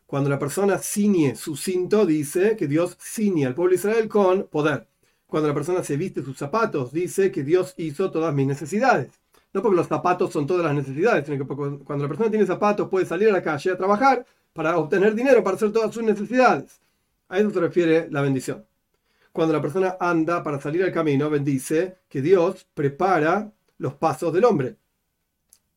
Cuando 0.07 0.29
la 0.29 0.39
persona 0.39 0.77
ciñe 0.77 1.36
su 1.36 1.55
cinto, 1.55 2.05
dice 2.05 2.55
que 2.55 2.67
Dios 2.67 2.98
ciñe 3.00 3.45
al 3.45 3.53
pueblo 3.53 3.72
de 3.72 3.75
Israel 3.75 4.07
con 4.07 4.43
poder. 4.48 4.88
Cuando 5.27 5.50
la 5.50 5.53
persona 5.53 5.84
se 5.84 5.98
viste 5.98 6.24
sus 6.24 6.38
zapatos, 6.38 6.91
dice 6.91 7.31
que 7.31 7.43
Dios 7.43 7.74
hizo 7.77 8.12
todas 8.12 8.34
mis 8.34 8.48
necesidades. 8.48 9.10
No 9.53 9.62
porque 9.62 9.77
los 9.77 9.88
zapatos 9.88 10.31
son 10.31 10.48
todas 10.48 10.65
las 10.65 10.75
necesidades, 10.75 11.25
sino 11.25 11.38
que 11.38 11.55
cuando 11.84 12.03
la 12.03 12.07
persona 12.07 12.29
tiene 12.29 12.45
zapatos 12.45 12.89
puede 12.89 13.05
salir 13.05 13.29
a 13.29 13.34
la 13.34 13.41
calle 13.41 13.72
a 13.72 13.77
trabajar 13.77 14.25
para 14.55 14.77
obtener 14.77 15.13
dinero 15.13 15.43
para 15.43 15.57
hacer 15.57 15.74
todas 15.74 15.93
sus 15.93 16.01
necesidades. 16.01 16.79
A 17.27 17.39
eso 17.39 17.51
se 17.51 17.59
refiere 17.59 18.07
la 18.09 18.21
bendición. 18.21 18.65
Cuando 19.33 19.53
la 19.53 19.62
persona 19.62 19.97
anda 20.00 20.41
para 20.43 20.62
salir 20.62 20.81
al 20.83 20.93
camino, 20.93 21.29
bendice 21.29 21.97
que 22.07 22.21
Dios 22.21 22.65
prepara 22.74 23.51
los 23.77 23.95
pasos 23.95 24.33
del 24.33 24.45
hombre. 24.45 24.77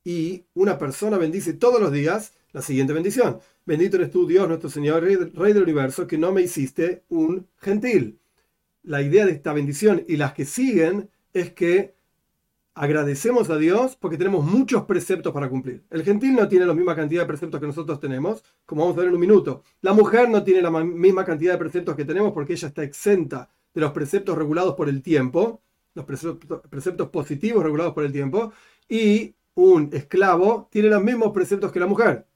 Y 0.05 0.45
una 0.55 0.79
persona 0.79 1.19
bendice 1.19 1.55
todos 1.55 1.81
los 1.81 1.91
días 1.91 2.35
la 2.53 2.63
siguiente 2.63 2.93
bendición. 2.93 3.41
Bendito 3.67 3.97
eres 3.97 4.13
tú, 4.13 4.29
Dios, 4.29 4.47
nuestro 4.47 4.71
Señor, 4.71 5.03
Rey 5.03 5.53
del 5.53 5.63
universo, 5.65 6.07
que 6.07 6.17
no 6.17 6.31
me 6.31 6.43
hiciste 6.43 7.03
un 7.09 7.49
gentil 7.57 8.21
la 8.85 9.03
idea 9.03 9.27
de 9.27 9.33
esta 9.33 9.53
bendición 9.53 10.05
y 10.09 10.17
las 10.17 10.35
que 10.35 10.45
siguen 10.45 11.11
es 11.33 11.53
que 11.53 11.95
agradecemos 12.79 13.51
a 13.51 13.57
Dios 13.57 13.97
porque 13.97 14.17
tenemos 14.17 14.45
muchos 14.45 14.85
preceptos 14.85 15.33
para 15.33 15.49
cumplir. 15.49 15.83
El 15.91 16.05
gentil 16.05 16.35
no 16.35 16.47
tiene 16.47 16.65
la 16.65 16.75
misma 16.75 16.95
cantidad 16.95 17.23
de 17.23 17.27
preceptos 17.27 17.61
que 17.61 17.67
nosotros 17.67 17.99
tenemos, 17.99 18.45
como 18.65 18.83
vamos 18.83 18.97
a 18.97 19.01
ver 19.01 19.09
en 19.09 19.15
un 19.15 19.21
minuto. 19.21 19.65
La 19.81 19.93
mujer 19.93 20.29
no 20.31 20.45
tiene 20.45 20.63
la 20.63 20.71
misma 20.71 21.25
cantidad 21.25 21.53
de 21.53 21.59
preceptos 21.59 21.97
que 21.97 22.05
tenemos 22.05 22.33
porque 22.33 22.53
ella 22.53 22.69
está 22.69 22.85
exenta 22.85 23.49
de 23.75 23.81
los 23.81 23.91
preceptos 23.91 24.39
regulados 24.39 24.75
por 24.77 24.89
el 24.89 25.03
tiempo, 25.03 25.61
los 25.95 26.05
preceptos, 26.05 26.61
preceptos 26.71 27.09
positivos 27.09 27.65
regulados 27.65 27.95
por 27.95 28.05
el 28.05 28.13
tiempo, 28.13 28.53
y 28.89 29.35
un 29.55 29.91
esclavo 29.93 30.69
tiene 30.71 30.89
los 30.89 31.03
mismos 31.03 31.33
preceptos 31.33 31.73
que 31.73 31.81
la 31.81 31.89
mujer. 31.89 32.27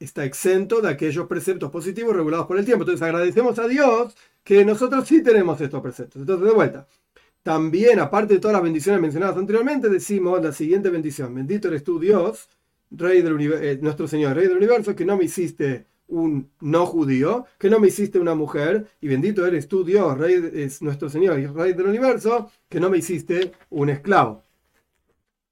Está 0.00 0.24
exento 0.24 0.80
de 0.80 0.88
aquellos 0.88 1.28
preceptos 1.28 1.70
positivos 1.70 2.16
regulados 2.16 2.46
por 2.46 2.58
el 2.58 2.64
tiempo. 2.64 2.82
Entonces 2.82 3.02
agradecemos 3.02 3.58
a 3.60 3.68
Dios 3.68 4.16
que 4.42 4.64
nosotros 4.64 5.06
sí 5.06 5.22
tenemos 5.22 5.60
estos 5.60 5.80
preceptos. 5.80 6.22
Entonces, 6.22 6.48
de 6.48 6.54
vuelta, 6.54 6.88
también, 7.44 8.00
aparte 8.00 8.34
de 8.34 8.40
todas 8.40 8.54
las 8.54 8.62
bendiciones 8.62 9.02
mencionadas 9.02 9.36
anteriormente, 9.36 9.90
decimos 9.90 10.42
la 10.42 10.50
siguiente 10.50 10.88
bendición. 10.88 11.34
Bendito 11.34 11.68
eres 11.68 11.84
tú, 11.84 12.00
Dios, 12.00 12.48
Rey 12.90 13.20
del 13.20 13.38
eh, 13.62 13.78
nuestro 13.82 14.08
Señor, 14.08 14.34
Rey 14.34 14.48
del 14.48 14.56
universo, 14.56 14.96
que 14.96 15.04
no 15.04 15.18
me 15.18 15.24
hiciste 15.24 15.84
un 16.08 16.50
no 16.60 16.86
judío, 16.86 17.44
que 17.58 17.68
no 17.68 17.80
me 17.80 17.88
hiciste 17.88 18.18
una 18.18 18.34
mujer, 18.34 18.88
y 19.02 19.08
bendito 19.08 19.46
eres 19.46 19.68
tú, 19.68 19.84
Dios, 19.84 20.16
Rey 20.16 20.52
es 20.54 20.80
nuestro 20.80 21.10
Señor 21.10 21.38
y 21.38 21.46
Rey 21.46 21.74
del 21.74 21.86
universo, 21.86 22.50
que 22.70 22.80
no 22.80 22.88
me 22.88 22.96
hiciste 22.96 23.52
un 23.68 23.90
esclavo. 23.90 24.42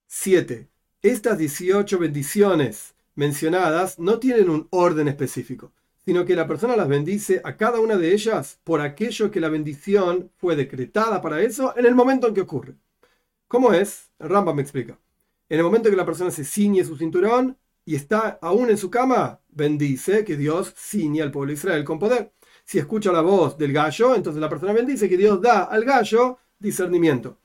7. 0.07 0.69
Estas 1.03 1.37
18 1.37 1.99
bendiciones 1.99 2.95
mencionadas 3.17 3.99
no 3.99 4.19
tienen 4.19 4.49
un 4.49 4.67
orden 4.71 5.09
específico, 5.09 5.73
sino 6.05 6.25
que 6.25 6.35
la 6.35 6.47
persona 6.47 6.77
las 6.77 6.89
bendice 6.89 7.41
a 7.45 7.57
cada 7.57 7.81
una 7.81 7.97
de 7.97 8.13
ellas 8.13 8.59
por 8.65 8.81
aquello 8.81 9.31
que 9.31 9.41
la 9.41 9.49
bendición 9.49 10.31
fue 10.37 10.57
decretada 10.57 11.21
para 11.21 11.41
eso 11.43 11.75
en 11.77 11.87
el 11.87 11.95
momento 11.95 12.27
en 12.27 12.35
que 12.35 12.41
ocurre. 12.41 12.75
¿Cómo 13.49 13.73
es? 13.73 14.11
El 14.19 14.31
Rambam 14.31 14.57
me 14.57 14.63
explica. 14.63 14.99
En 15.49 15.59
el 15.59 15.65
momento 15.65 15.91
que 15.91 15.97
la 15.97 16.07
persona 16.07 16.31
se 16.31 16.45
ciñe 16.45 16.85
su 16.85 16.97
cinturón 16.97 17.57
y 17.85 17.95
está 17.95 18.39
aún 18.41 18.71
en 18.71 18.79
su 18.79 18.91
cama, 18.91 19.41
bendice 19.49 20.25
que 20.25 20.37
Dios 20.37 20.73
ciñe 20.77 21.23
al 21.23 21.31
pueblo 21.31 21.49
de 21.49 21.55
Israel 21.55 21.85
con 21.85 21.99
poder. 21.99 22.33
Si 22.65 22.79
escucha 22.79 23.13
la 23.13 23.21
voz 23.21 23.59
del 23.59 23.73
gallo, 23.73 24.15
entonces 24.15 24.41
la 24.41 24.49
persona 24.49 24.73
bendice 24.73 25.09
que 25.09 25.17
Dios 25.17 25.41
da 25.41 25.65
al 25.65 25.85
gallo 25.85 26.39
discernimiento. 26.59 27.39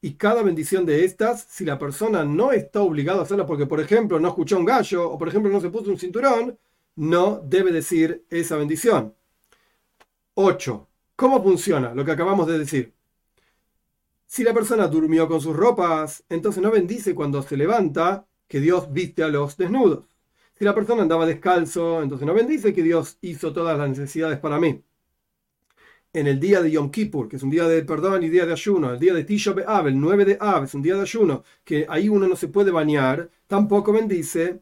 Y 0.00 0.14
cada 0.14 0.42
bendición 0.42 0.84
de 0.84 1.04
estas, 1.04 1.46
si 1.48 1.64
la 1.64 1.78
persona 1.78 2.24
no 2.24 2.50
está 2.50 2.80
obligada 2.80 3.20
a 3.20 3.22
hacerla 3.22 3.46
porque, 3.46 3.66
por 3.66 3.80
ejemplo, 3.80 4.18
no 4.18 4.28
escuchó 4.28 4.58
un 4.58 4.64
gallo 4.64 5.08
o, 5.08 5.16
por 5.16 5.28
ejemplo, 5.28 5.52
no 5.52 5.60
se 5.60 5.70
puso 5.70 5.90
un 5.90 5.98
cinturón, 5.98 6.58
no 6.96 7.40
debe 7.44 7.72
decir 7.72 8.24
esa 8.30 8.56
bendición. 8.56 9.14
8. 10.34 10.88
¿Cómo 11.16 11.42
funciona 11.42 11.94
lo 11.94 12.04
que 12.04 12.12
acabamos 12.12 12.46
de 12.46 12.58
decir? 12.58 12.94
Si 14.26 14.42
la 14.42 14.54
persona 14.54 14.88
durmió 14.88 15.28
con 15.28 15.40
sus 15.40 15.54
ropas, 15.54 16.24
entonces 16.28 16.62
no 16.62 16.70
bendice 16.70 17.14
cuando 17.14 17.42
se 17.42 17.56
levanta 17.56 18.26
que 18.48 18.60
Dios 18.60 18.92
viste 18.92 19.22
a 19.22 19.28
los 19.28 19.56
desnudos. 19.56 20.04
Si 20.54 20.64
la 20.64 20.74
persona 20.74 21.02
andaba 21.02 21.26
descalzo, 21.26 22.02
entonces 22.02 22.26
no 22.26 22.34
bendice 22.34 22.72
que 22.72 22.82
Dios 22.82 23.18
hizo 23.20 23.52
todas 23.52 23.76
las 23.78 23.88
necesidades 23.88 24.38
para 24.38 24.58
mí 24.58 24.82
en 26.14 26.26
el 26.26 26.38
día 26.38 26.60
de 26.60 26.70
Yom 26.70 26.90
Kippur, 26.90 27.28
que 27.28 27.36
es 27.36 27.42
un 27.42 27.50
día 27.50 27.66
de 27.66 27.82
perdón 27.84 28.22
y 28.22 28.28
día 28.28 28.44
de 28.44 28.52
ayuno, 28.52 28.92
el 28.92 28.98
día 28.98 29.14
de 29.14 29.24
Tisha 29.24 29.52
B'Av, 29.52 29.86
el 29.88 29.98
9 29.98 30.24
de 30.24 30.36
Av, 30.40 30.64
es 30.64 30.74
un 30.74 30.82
día 30.82 30.94
de 30.94 31.02
ayuno, 31.02 31.42
que 31.64 31.86
ahí 31.88 32.08
uno 32.08 32.28
no 32.28 32.36
se 32.36 32.48
puede 32.48 32.70
bañar, 32.70 33.30
tampoco 33.46 33.92
bendice 33.92 34.60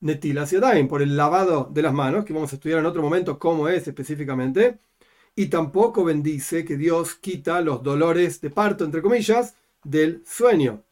Netila 0.00 0.44
Yadayim, 0.44 0.88
por 0.88 1.02
el 1.02 1.16
lavado 1.16 1.68
de 1.70 1.82
las 1.82 1.92
manos, 1.92 2.24
que 2.24 2.32
vamos 2.32 2.52
a 2.52 2.56
estudiar 2.56 2.78
en 2.80 2.86
otro 2.86 3.02
momento 3.02 3.38
cómo 3.38 3.68
es 3.68 3.86
específicamente, 3.86 4.78
y 5.36 5.46
tampoco 5.46 6.04
bendice 6.04 6.64
que 6.64 6.76
Dios 6.76 7.14
quita 7.14 7.60
los 7.60 7.82
dolores 7.82 8.40
de 8.40 8.50
parto, 8.50 8.84
entre 8.84 9.02
comillas, 9.02 9.54
del 9.84 10.22
sueño. 10.26 10.82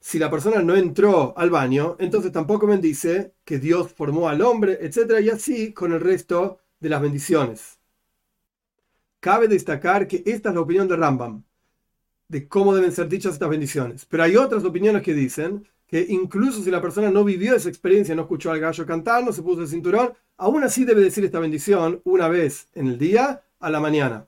Si 0.00 0.18
la 0.18 0.30
persona 0.30 0.62
no 0.62 0.76
entró 0.76 1.36
al 1.36 1.50
baño, 1.50 1.96
entonces 1.98 2.32
tampoco 2.32 2.66
bendice 2.66 3.34
que 3.44 3.58
Dios 3.58 3.92
formó 3.92 4.28
al 4.28 4.40
hombre, 4.42 4.78
etc. 4.80 5.20
Y 5.22 5.30
así 5.30 5.72
con 5.72 5.92
el 5.92 6.00
resto 6.00 6.60
de 6.80 6.88
las 6.88 7.02
bendiciones. 7.02 7.78
Cabe 9.20 9.48
destacar 9.48 10.06
que 10.06 10.22
esta 10.26 10.50
es 10.50 10.54
la 10.54 10.60
opinión 10.60 10.86
de 10.88 10.96
Rambam, 10.96 11.42
de 12.28 12.48
cómo 12.48 12.74
deben 12.74 12.92
ser 12.92 13.08
dichas 13.08 13.34
estas 13.34 13.48
bendiciones. 13.50 14.04
Pero 14.06 14.22
hay 14.22 14.36
otras 14.36 14.64
opiniones 14.64 15.02
que 15.02 15.14
dicen 15.14 15.66
que 15.86 16.04
incluso 16.08 16.62
si 16.62 16.70
la 16.70 16.82
persona 16.82 17.10
no 17.10 17.24
vivió 17.24 17.54
esa 17.54 17.68
experiencia, 17.68 18.14
no 18.14 18.22
escuchó 18.22 18.50
al 18.50 18.60
gallo 18.60 18.86
cantar, 18.86 19.24
no 19.24 19.32
se 19.32 19.42
puso 19.42 19.62
el 19.62 19.68
cinturón, 19.68 20.12
aún 20.36 20.64
así 20.64 20.84
debe 20.84 21.02
decir 21.02 21.24
esta 21.24 21.40
bendición 21.40 22.00
una 22.04 22.28
vez 22.28 22.68
en 22.74 22.88
el 22.88 22.98
día 22.98 23.42
a 23.60 23.70
la 23.70 23.80
mañana. 23.80 24.26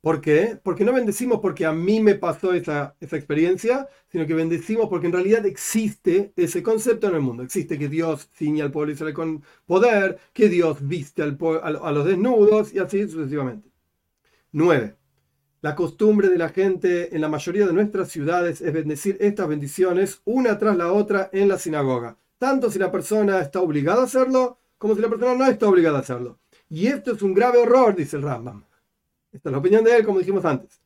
¿Por 0.00 0.22
qué? 0.22 0.58
Porque 0.62 0.84
no 0.84 0.94
bendecimos 0.94 1.40
porque 1.40 1.66
a 1.66 1.72
mí 1.72 2.00
me 2.00 2.14
pasó 2.14 2.54
esa, 2.54 2.96
esa 3.00 3.16
experiencia, 3.16 3.86
sino 4.10 4.26
que 4.26 4.32
bendecimos 4.32 4.88
porque 4.88 5.06
en 5.06 5.12
realidad 5.12 5.44
existe 5.44 6.32
ese 6.36 6.62
concepto 6.62 7.08
en 7.08 7.16
el 7.16 7.20
mundo. 7.20 7.42
Existe 7.42 7.78
que 7.78 7.88
Dios 7.88 8.30
ciña 8.32 8.64
al 8.64 8.70
pueblo 8.70 8.92
Israel 8.92 9.12
con 9.12 9.44
poder, 9.66 10.18
que 10.32 10.48
Dios 10.48 10.78
viste 10.88 11.22
al, 11.22 11.36
a 11.62 11.92
los 11.92 12.06
desnudos 12.06 12.72
y 12.72 12.78
así 12.78 13.06
sucesivamente. 13.08 13.68
9. 14.52 14.96
La 15.62 15.74
costumbre 15.74 16.30
de 16.30 16.38
la 16.38 16.48
gente 16.48 17.14
en 17.14 17.20
la 17.20 17.28
mayoría 17.28 17.66
de 17.66 17.74
nuestras 17.74 18.08
ciudades 18.08 18.62
es 18.62 18.72
bendecir 18.72 19.18
estas 19.20 19.46
bendiciones 19.46 20.22
una 20.24 20.58
tras 20.58 20.74
la 20.74 20.90
otra 20.90 21.28
en 21.34 21.48
la 21.48 21.58
sinagoga, 21.58 22.16
tanto 22.38 22.70
si 22.70 22.78
la 22.78 22.90
persona 22.90 23.40
está 23.40 23.60
obligada 23.60 24.00
a 24.00 24.04
hacerlo 24.06 24.56
como 24.78 24.94
si 24.94 25.02
la 25.02 25.10
persona 25.10 25.34
no 25.34 25.44
está 25.44 25.68
obligada 25.68 25.98
a 25.98 26.00
hacerlo. 26.00 26.38
Y 26.70 26.86
esto 26.86 27.12
es 27.12 27.20
un 27.20 27.34
grave 27.34 27.62
error, 27.62 27.94
dice 27.94 28.16
el 28.16 28.22
Rambam. 28.22 28.64
Esta 29.30 29.50
es 29.50 29.52
la 29.52 29.58
opinión 29.58 29.84
de 29.84 29.94
él, 29.94 30.06
como 30.06 30.18
dijimos 30.18 30.46
antes. 30.46 30.80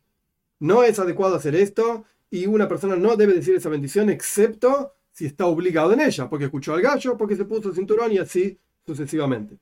No 0.59 0.83
es 0.83 0.99
adecuado 0.99 1.37
hacer 1.37 1.55
esto 1.55 2.05
y 2.29 2.47
una 2.47 2.67
persona 2.67 2.97
no 2.97 3.15
debe 3.15 3.35
decir 3.35 3.55
esa 3.55 3.69
bendición 3.69 4.11
excepto 4.11 4.95
si 5.13 5.27
está 5.27 5.47
obligado 5.47 5.93
en 5.93 6.01
ella, 6.01 6.29
porque 6.29 6.47
escuchó 6.47 6.75
al 6.75 6.83
gallo, 6.83 7.17
porque 7.17 7.37
se 7.37 7.45
puso 7.45 7.69
el 7.69 7.77
cinturón 7.77 8.11
y 8.11 8.19
así 8.19 8.59
sucesivamente. 8.85 9.57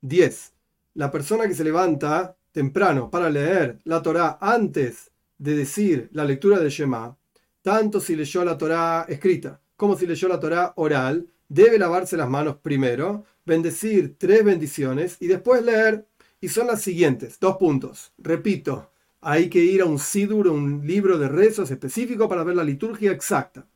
10. 0.00 0.52
La 0.94 1.12
persona 1.12 1.46
que 1.46 1.54
se 1.54 1.62
levanta 1.62 2.36
temprano 2.56 3.10
para 3.10 3.28
leer 3.28 3.80
la 3.84 4.00
Torá 4.00 4.38
antes 4.40 5.10
de 5.36 5.54
decir 5.54 6.08
la 6.12 6.24
lectura 6.24 6.58
del 6.58 6.70
Shema, 6.70 7.14
tanto 7.60 8.00
si 8.00 8.16
leyó 8.16 8.46
la 8.46 8.56
Torá 8.56 9.04
escrita 9.10 9.60
como 9.76 9.94
si 9.94 10.06
leyó 10.06 10.26
la 10.26 10.40
Torá 10.40 10.72
oral, 10.76 11.26
debe 11.50 11.78
lavarse 11.78 12.16
las 12.16 12.30
manos 12.30 12.56
primero, 12.62 13.26
bendecir 13.44 14.16
tres 14.16 14.42
bendiciones 14.42 15.18
y 15.20 15.26
después 15.26 15.62
leer. 15.62 16.06
Y 16.40 16.48
son 16.48 16.66
las 16.66 16.80
siguientes, 16.80 17.38
dos 17.38 17.58
puntos. 17.58 18.14
Repito, 18.16 18.90
hay 19.20 19.50
que 19.50 19.58
ir 19.58 19.82
a 19.82 19.84
un 19.84 19.98
sidur, 19.98 20.48
un 20.48 20.86
libro 20.86 21.18
de 21.18 21.28
rezos 21.28 21.70
específico 21.70 22.26
para 22.26 22.42
ver 22.42 22.56
la 22.56 22.64
liturgia 22.64 23.12
exacta. 23.12 23.66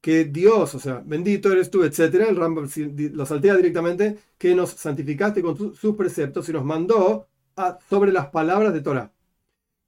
Que 0.00 0.24
Dios, 0.24 0.74
o 0.74 0.78
sea, 0.78 1.02
bendito 1.04 1.52
eres 1.52 1.70
tú, 1.70 1.84
etcétera, 1.84 2.26
el 2.26 2.36
Rambam 2.36 2.66
lo 3.12 3.26
saltea 3.26 3.54
directamente, 3.56 4.16
que 4.38 4.54
nos 4.54 4.70
santificaste 4.70 5.42
con 5.42 5.74
sus 5.74 5.94
preceptos 5.94 6.48
y 6.48 6.54
nos 6.54 6.64
mandó 6.64 7.26
sobre 7.88 8.12
las 8.12 8.26
palabras 8.26 8.72
de 8.72 8.80
Torah. 8.80 9.12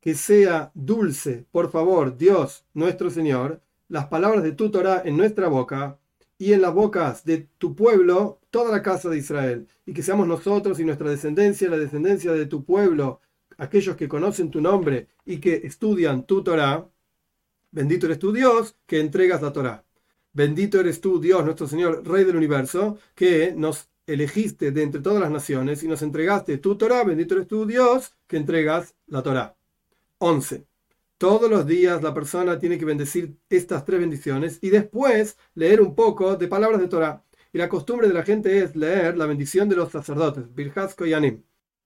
Que 0.00 0.14
sea 0.14 0.70
dulce, 0.74 1.46
por 1.52 1.70
favor, 1.70 2.16
Dios 2.16 2.64
nuestro 2.74 3.10
Señor, 3.10 3.62
las 3.88 4.06
palabras 4.06 4.42
de 4.42 4.52
tu 4.52 4.70
Torah 4.70 5.02
en 5.04 5.16
nuestra 5.16 5.48
boca 5.48 5.98
y 6.38 6.52
en 6.52 6.62
las 6.62 6.74
bocas 6.74 7.24
de 7.24 7.48
tu 7.58 7.76
pueblo, 7.76 8.40
toda 8.50 8.72
la 8.72 8.82
casa 8.82 9.08
de 9.08 9.18
Israel. 9.18 9.68
Y 9.86 9.92
que 9.92 10.02
seamos 10.02 10.26
nosotros 10.26 10.80
y 10.80 10.84
nuestra 10.84 11.08
descendencia, 11.08 11.70
la 11.70 11.78
descendencia 11.78 12.32
de 12.32 12.46
tu 12.46 12.64
pueblo, 12.64 13.20
aquellos 13.58 13.96
que 13.96 14.08
conocen 14.08 14.50
tu 14.50 14.60
nombre 14.60 15.08
y 15.24 15.38
que 15.38 15.60
estudian 15.64 16.26
tu 16.26 16.42
Torah. 16.42 16.88
Bendito 17.70 18.06
eres 18.06 18.18
tu 18.18 18.32
Dios 18.32 18.76
que 18.86 18.98
entregas 18.98 19.40
la 19.40 19.52
Torah. 19.52 19.84
Bendito 20.32 20.80
eres 20.80 21.00
tú, 21.00 21.20
Dios, 21.20 21.44
nuestro 21.44 21.68
Señor, 21.68 22.02
Rey 22.06 22.24
del 22.24 22.36
universo, 22.36 22.98
que 23.14 23.52
nos 23.54 23.90
elegiste 24.14 24.70
de 24.72 24.82
entre 24.82 25.00
todas 25.00 25.20
las 25.20 25.30
naciones 25.30 25.82
y 25.82 25.88
nos 25.88 26.02
entregaste 26.02 26.58
tu 26.58 26.76
Torah, 26.76 27.04
bendito 27.04 27.34
eres 27.34 27.48
tu 27.48 27.66
Dios, 27.66 28.14
que 28.26 28.36
entregas 28.36 28.94
la 29.06 29.22
Torah. 29.22 29.56
11. 30.18 30.66
Todos 31.18 31.50
los 31.50 31.66
días 31.66 32.02
la 32.02 32.12
persona 32.12 32.58
tiene 32.58 32.78
que 32.78 32.84
bendecir 32.84 33.36
estas 33.48 33.84
tres 33.84 34.00
bendiciones 34.00 34.58
y 34.60 34.70
después 34.70 35.36
leer 35.54 35.80
un 35.80 35.94
poco 35.94 36.36
de 36.36 36.48
palabras 36.48 36.80
de 36.80 36.88
Torah. 36.88 37.24
Y 37.52 37.58
la 37.58 37.68
costumbre 37.68 38.08
de 38.08 38.14
la 38.14 38.24
gente 38.24 38.58
es 38.58 38.74
leer 38.74 39.16
la 39.16 39.26
bendición 39.26 39.68
de 39.68 39.76
los 39.76 39.92
sacerdotes, 39.92 40.52
Birhasko 40.54 41.06
y 41.06 41.12
Anim. 41.12 41.42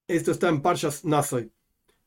Esto 0.08 0.30
está 0.30 0.48
en 0.48 0.62
Parshas 0.62 1.04
Nasoy. 1.04 1.50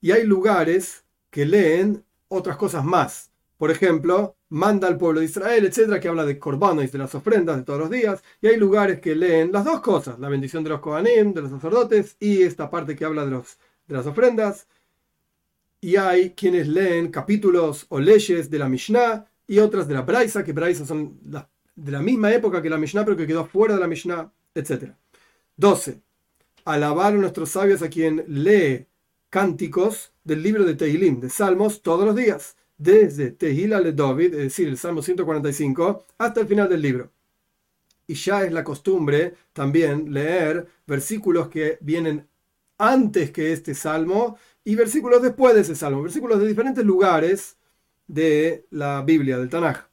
Y 0.02 0.12
hay 0.12 0.24
lugares 0.24 1.04
que 1.30 1.46
leen 1.46 2.04
otras 2.30 2.58
cosas 2.58 2.86
más. 2.86 3.29
Por 3.60 3.72
ejemplo, 3.72 4.38
manda 4.48 4.88
al 4.88 4.98
pueblo 4.98 5.20
de 5.20 5.26
Israel, 5.26 5.66
etcétera, 5.66 6.00
que 6.00 6.08
habla 6.08 6.26
de 6.26 6.40
corbanos, 6.40 6.94
de 6.94 6.98
las 6.98 7.14
ofrendas 7.14 7.58
de 7.58 7.64
todos 7.64 7.78
los 7.78 7.90
días, 7.90 8.24
y 8.42 8.48
hay 8.48 8.56
lugares 8.56 9.02
que 9.02 9.14
leen 9.16 9.52
las 9.52 9.66
dos 9.66 9.82
cosas, 9.82 10.18
la 10.18 10.30
bendición 10.30 10.64
de 10.64 10.70
los 10.70 10.80
Kohanim, 10.80 11.34
de 11.34 11.42
los 11.42 11.52
sacerdotes, 11.52 12.16
y 12.22 12.44
esta 12.44 12.70
parte 12.70 12.96
que 12.96 13.04
habla 13.04 13.26
de, 13.26 13.32
los, 13.32 13.58
de 13.86 13.96
las 13.98 14.06
ofrendas, 14.06 14.66
y 15.82 15.98
hay 15.98 16.30
quienes 16.30 16.70
leen 16.70 17.12
capítulos 17.12 17.86
o 17.90 18.00
leyes 18.00 18.50
de 18.50 18.60
la 18.60 18.70
Mishnah 18.70 19.26
y 19.46 19.60
otras 19.60 19.90
de 19.90 19.94
la 19.94 20.04
Braisa, 20.04 20.42
que 20.42 20.54
Braisa 20.54 20.86
son 20.86 21.20
de 21.22 21.92
la 21.92 22.02
misma 22.02 22.34
época 22.34 22.62
que 22.62 22.70
la 22.70 22.78
Mishnah, 22.78 23.04
pero 23.04 23.18
que 23.18 23.28
quedó 23.28 23.46
fuera 23.46 23.74
de 23.76 23.82
la 23.82 23.88
Mishnah, 23.88 24.32
etcétera. 24.56 24.98
12. 25.58 26.00
Alabar 26.64 27.12
a 27.12 27.18
nuestros 27.18 27.50
sabios 27.50 27.82
a 27.82 27.90
quien 27.90 28.24
lee 28.26 28.88
cánticos 29.30 30.14
del 30.24 30.44
libro 30.44 30.64
de 30.64 30.76
Tehilim, 30.76 31.20
de 31.20 31.30
Salmos, 31.30 31.82
todos 31.82 32.06
los 32.06 32.16
días 32.16 32.56
desde 32.80 33.32
Tehila 33.32 33.80
le 33.82 33.92
David, 33.92 34.34
es 34.34 34.44
decir, 34.44 34.68
el 34.70 34.78
Salmo 34.78 35.04
145, 35.04 36.06
hasta 36.18 36.42
el 36.42 36.48
final 36.48 36.70
del 36.70 36.82
libro. 36.82 37.12
Y 38.08 38.16
ya 38.16 38.44
es 38.44 38.52
la 38.52 38.64
costumbre 38.64 39.36
también 39.54 40.12
leer 40.12 40.66
versículos 40.88 41.50
que 41.50 41.78
vienen 41.82 42.28
antes 42.80 43.32
que 43.32 43.52
este 43.54 43.76
salmo 43.76 44.38
y 44.64 44.76
versículos 44.76 45.22
después 45.22 45.54
de 45.54 45.62
ese 45.62 45.76
salmo, 45.76 46.02
versículos 46.02 46.40
de 46.40 46.48
diferentes 46.48 46.84
lugares 46.86 47.58
de 48.08 48.66
la 48.72 49.04
Biblia, 49.04 49.38
del 49.38 49.50
Tanaj. 49.50 49.90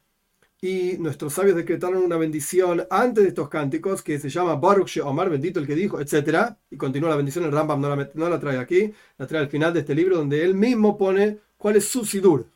Y 0.62 0.96
nuestros 0.98 1.34
sabios 1.34 1.56
decretaron 1.56 2.02
una 2.02 2.16
bendición 2.16 2.86
antes 2.88 3.24
de 3.24 3.28
estos 3.28 3.48
cánticos 3.48 4.02
que 4.02 4.18
se 4.18 4.30
llama 4.30 4.54
Baruch 4.54 4.98
Omar, 5.04 5.28
bendito 5.28 5.60
el 5.60 5.66
que 5.66 5.74
dijo, 5.74 6.00
etc. 6.00 6.56
Y 6.70 6.76
continúa 6.76 7.10
la 7.10 7.16
bendición, 7.16 7.44
el 7.44 7.52
Rambam 7.52 7.80
no 7.80 7.94
la, 7.94 8.10
no 8.14 8.28
la 8.28 8.40
trae 8.40 8.58
aquí, 8.58 8.92
la 9.18 9.26
trae 9.26 9.42
al 9.42 9.48
final 9.48 9.74
de 9.74 9.80
este 9.80 9.94
libro 9.94 10.16
donde 10.16 10.42
él 10.44 10.54
mismo 10.54 10.96
pone 10.96 11.38
cuál 11.58 11.76
es 11.76 11.86
su 11.86 12.04
sidur, 12.04 12.46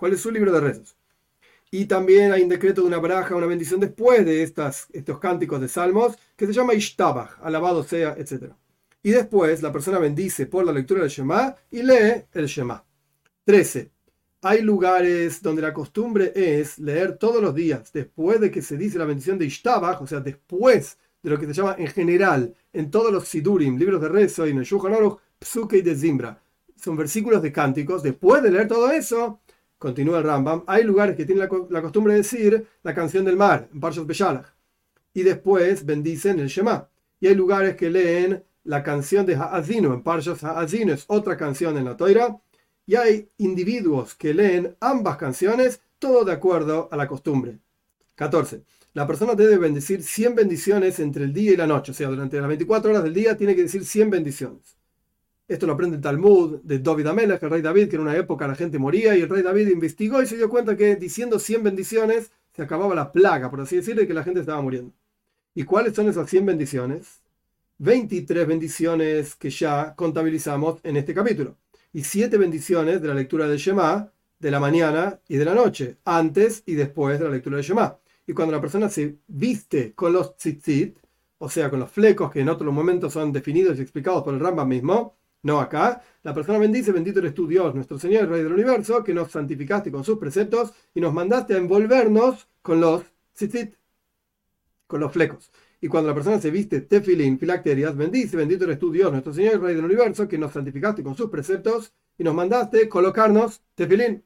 cuál 0.00 0.14
es 0.14 0.22
su 0.22 0.30
libro 0.30 0.50
de 0.50 0.60
rezos. 0.60 0.96
Y 1.70 1.84
también 1.84 2.32
hay 2.32 2.42
un 2.42 2.48
decreto 2.48 2.80
de 2.80 2.86
una 2.86 2.96
braja, 2.96 3.36
una 3.36 3.46
bendición 3.46 3.78
después 3.78 4.24
de 4.24 4.42
estas, 4.42 4.86
estos 4.94 5.18
cánticos 5.18 5.60
de 5.60 5.68
salmos, 5.68 6.16
que 6.34 6.46
se 6.46 6.54
llama 6.54 6.72
Ishtabach, 6.72 7.38
alabado 7.42 7.84
sea, 7.84 8.14
etc. 8.16 8.54
Y 9.02 9.10
después 9.10 9.60
la 9.60 9.70
persona 9.70 9.98
bendice 9.98 10.46
por 10.46 10.64
la 10.64 10.72
lectura 10.72 11.02
del 11.02 11.10
Shema 11.10 11.54
y 11.70 11.82
lee 11.82 12.24
el 12.32 12.46
Shema. 12.46 12.82
13. 13.44 13.90
Hay 14.40 14.62
lugares 14.62 15.42
donde 15.42 15.60
la 15.60 15.74
costumbre 15.74 16.32
es 16.34 16.78
leer 16.78 17.18
todos 17.18 17.42
los 17.42 17.54
días, 17.54 17.92
después 17.92 18.40
de 18.40 18.50
que 18.50 18.62
se 18.62 18.78
dice 18.78 18.98
la 18.98 19.04
bendición 19.04 19.38
de 19.38 19.44
Ishtabach, 19.44 20.00
o 20.00 20.06
sea, 20.06 20.20
después 20.20 20.96
de 21.22 21.28
lo 21.28 21.38
que 21.38 21.44
se 21.46 21.52
llama 21.52 21.76
en 21.78 21.88
general, 21.88 22.54
en 22.72 22.90
todos 22.90 23.12
los 23.12 23.28
Sidurim, 23.28 23.76
libros 23.76 24.00
de 24.00 24.08
rezo 24.08 24.46
y 24.46 24.50
en 24.50 24.58
el 24.58 24.64
Shulchan 24.64 24.94
Aruch, 24.94 25.18
Psuke 25.38 25.74
y 25.74 25.82
de 25.82 25.94
Zimbra. 25.94 26.42
Son 26.74 26.96
versículos 26.96 27.42
de 27.42 27.52
cánticos. 27.52 28.02
Después 28.02 28.42
de 28.42 28.50
leer 28.50 28.66
todo 28.66 28.90
eso, 28.90 29.40
continúa 29.80 30.18
el 30.18 30.24
Rambam, 30.24 30.62
hay 30.66 30.84
lugares 30.84 31.16
que 31.16 31.24
tienen 31.24 31.48
la, 31.70 31.82
costumbre 31.82 32.12
de 32.12 32.18
decir 32.18 32.66
la 32.82 32.94
canción 32.94 33.24
del 33.24 33.38
mar, 33.38 33.66
en 33.72 33.80
Parshas 33.80 34.06
Beshalach, 34.06 34.46
y 35.14 35.22
después 35.22 35.86
bendicen 35.86 36.38
el 36.38 36.48
Shema. 36.48 36.86
Y 37.18 37.28
hay 37.28 37.34
lugares 37.34 37.76
que 37.76 37.88
leen 37.88 38.44
la 38.62 38.82
canción 38.82 39.24
de 39.24 39.36
Ha'azino, 39.36 39.94
en 39.94 40.02
Parshas 40.02 40.44
Ha'azino 40.44 40.92
es 40.92 41.04
otra 41.08 41.38
canción 41.38 41.78
en 41.78 41.86
la 41.86 41.96
Toira, 41.96 42.38
y 42.84 42.94
hay 42.96 43.30
individuos 43.38 44.14
que 44.14 44.34
leen 44.34 44.76
ambas 44.80 45.16
canciones, 45.16 45.80
todo 45.98 46.26
de 46.26 46.32
acuerdo 46.32 46.90
a 46.92 46.96
la 46.96 47.08
costumbre. 47.08 47.58
14. 48.16 48.62
La 48.92 49.06
persona 49.06 49.34
debe 49.34 49.56
bendecir 49.56 50.02
100 50.02 50.34
bendiciones 50.34 51.00
entre 51.00 51.24
el 51.24 51.32
día 51.32 51.52
y 51.52 51.56
la 51.56 51.66
noche, 51.66 51.92
o 51.92 51.94
sea, 51.94 52.08
durante 52.08 52.38
las 52.38 52.48
24 52.48 52.90
horas 52.90 53.02
del 53.02 53.14
día 53.14 53.34
tiene 53.34 53.56
que 53.56 53.62
decir 53.62 53.82
100 53.86 54.10
bendiciones. 54.10 54.79
Esto 55.50 55.66
lo 55.66 55.72
aprende 55.72 55.96
el 55.96 56.00
Talmud 56.00 56.60
de 56.62 56.78
David 56.78 57.08
Amelech, 57.08 57.42
el 57.42 57.50
rey 57.50 57.60
David, 57.60 57.88
que 57.88 57.96
en 57.96 58.02
una 58.02 58.16
época 58.16 58.46
la 58.46 58.54
gente 58.54 58.78
moría 58.78 59.16
y 59.16 59.22
el 59.22 59.28
rey 59.28 59.42
David 59.42 59.66
investigó 59.66 60.22
y 60.22 60.26
se 60.28 60.36
dio 60.36 60.48
cuenta 60.48 60.76
que 60.76 60.94
diciendo 60.94 61.40
100 61.40 61.64
bendiciones 61.64 62.30
se 62.54 62.62
acababa 62.62 62.94
la 62.94 63.10
plaga, 63.10 63.50
por 63.50 63.60
así 63.60 63.74
decirlo, 63.74 64.02
de 64.02 64.06
que 64.06 64.14
la 64.14 64.22
gente 64.22 64.38
estaba 64.38 64.62
muriendo. 64.62 64.92
¿Y 65.52 65.64
cuáles 65.64 65.96
son 65.96 66.08
esas 66.08 66.30
100 66.30 66.46
bendiciones? 66.46 67.20
23 67.78 68.46
bendiciones 68.46 69.34
que 69.34 69.50
ya 69.50 69.92
contabilizamos 69.96 70.78
en 70.84 70.96
este 70.96 71.14
capítulo 71.14 71.56
y 71.92 72.04
7 72.04 72.38
bendiciones 72.38 73.02
de 73.02 73.08
la 73.08 73.14
lectura 73.14 73.48
del 73.48 73.58
Shema 73.58 74.12
de 74.38 74.50
la 74.52 74.60
mañana 74.60 75.18
y 75.26 75.36
de 75.36 75.44
la 75.46 75.54
noche, 75.56 75.96
antes 76.04 76.62
y 76.64 76.74
después 76.74 77.18
de 77.18 77.24
la 77.24 77.32
lectura 77.32 77.56
del 77.56 77.64
Shema. 77.64 77.98
Y 78.24 78.34
cuando 78.34 78.54
la 78.54 78.60
persona 78.60 78.88
se 78.88 79.16
viste 79.26 79.94
con 79.94 80.12
los 80.12 80.36
tzitzit, 80.36 80.96
o 81.38 81.50
sea, 81.50 81.70
con 81.70 81.80
los 81.80 81.90
flecos 81.90 82.30
que 82.30 82.38
en 82.38 82.50
otros 82.50 82.72
momentos 82.72 83.12
son 83.12 83.32
definidos 83.32 83.78
y 83.78 83.82
explicados 83.82 84.22
por 84.22 84.32
el 84.32 84.38
Rambam 84.38 84.68
mismo, 84.68 85.16
no 85.42 85.60
acá. 85.60 86.02
La 86.22 86.34
persona 86.34 86.58
bendice, 86.58 86.92
bendito 86.92 87.20
eres 87.20 87.34
tú 87.34 87.46
Dios, 87.46 87.74
nuestro 87.74 87.98
Señor, 87.98 88.28
Rey 88.28 88.42
del 88.42 88.52
Universo, 88.52 89.02
que 89.02 89.14
nos 89.14 89.30
santificaste 89.30 89.90
con 89.90 90.04
sus 90.04 90.18
preceptos 90.18 90.72
y 90.94 91.00
nos 91.00 91.12
mandaste 91.14 91.54
a 91.54 91.58
envolvernos 91.58 92.48
con 92.62 92.80
los 92.80 93.04
tzitzit, 93.34 93.74
con 94.86 95.00
los 95.00 95.12
flecos. 95.12 95.50
Y 95.80 95.88
cuando 95.88 96.08
la 96.08 96.14
persona 96.14 96.38
se 96.38 96.50
viste 96.50 96.82
tefilín, 96.82 97.38
filacterias, 97.38 97.96
bendice, 97.96 98.36
bendito 98.36 98.64
eres 98.64 98.78
tú 98.78 98.92
Dios, 98.92 99.10
nuestro 99.10 99.32
Señor, 99.32 99.60
Rey 99.62 99.74
del 99.74 99.84
Universo, 99.84 100.28
que 100.28 100.36
nos 100.36 100.52
santificaste 100.52 101.02
con 101.02 101.14
sus 101.16 101.30
preceptos 101.30 101.92
y 102.18 102.24
nos 102.24 102.34
mandaste 102.34 102.88
colocarnos 102.88 103.62
tefilín. 103.74 104.22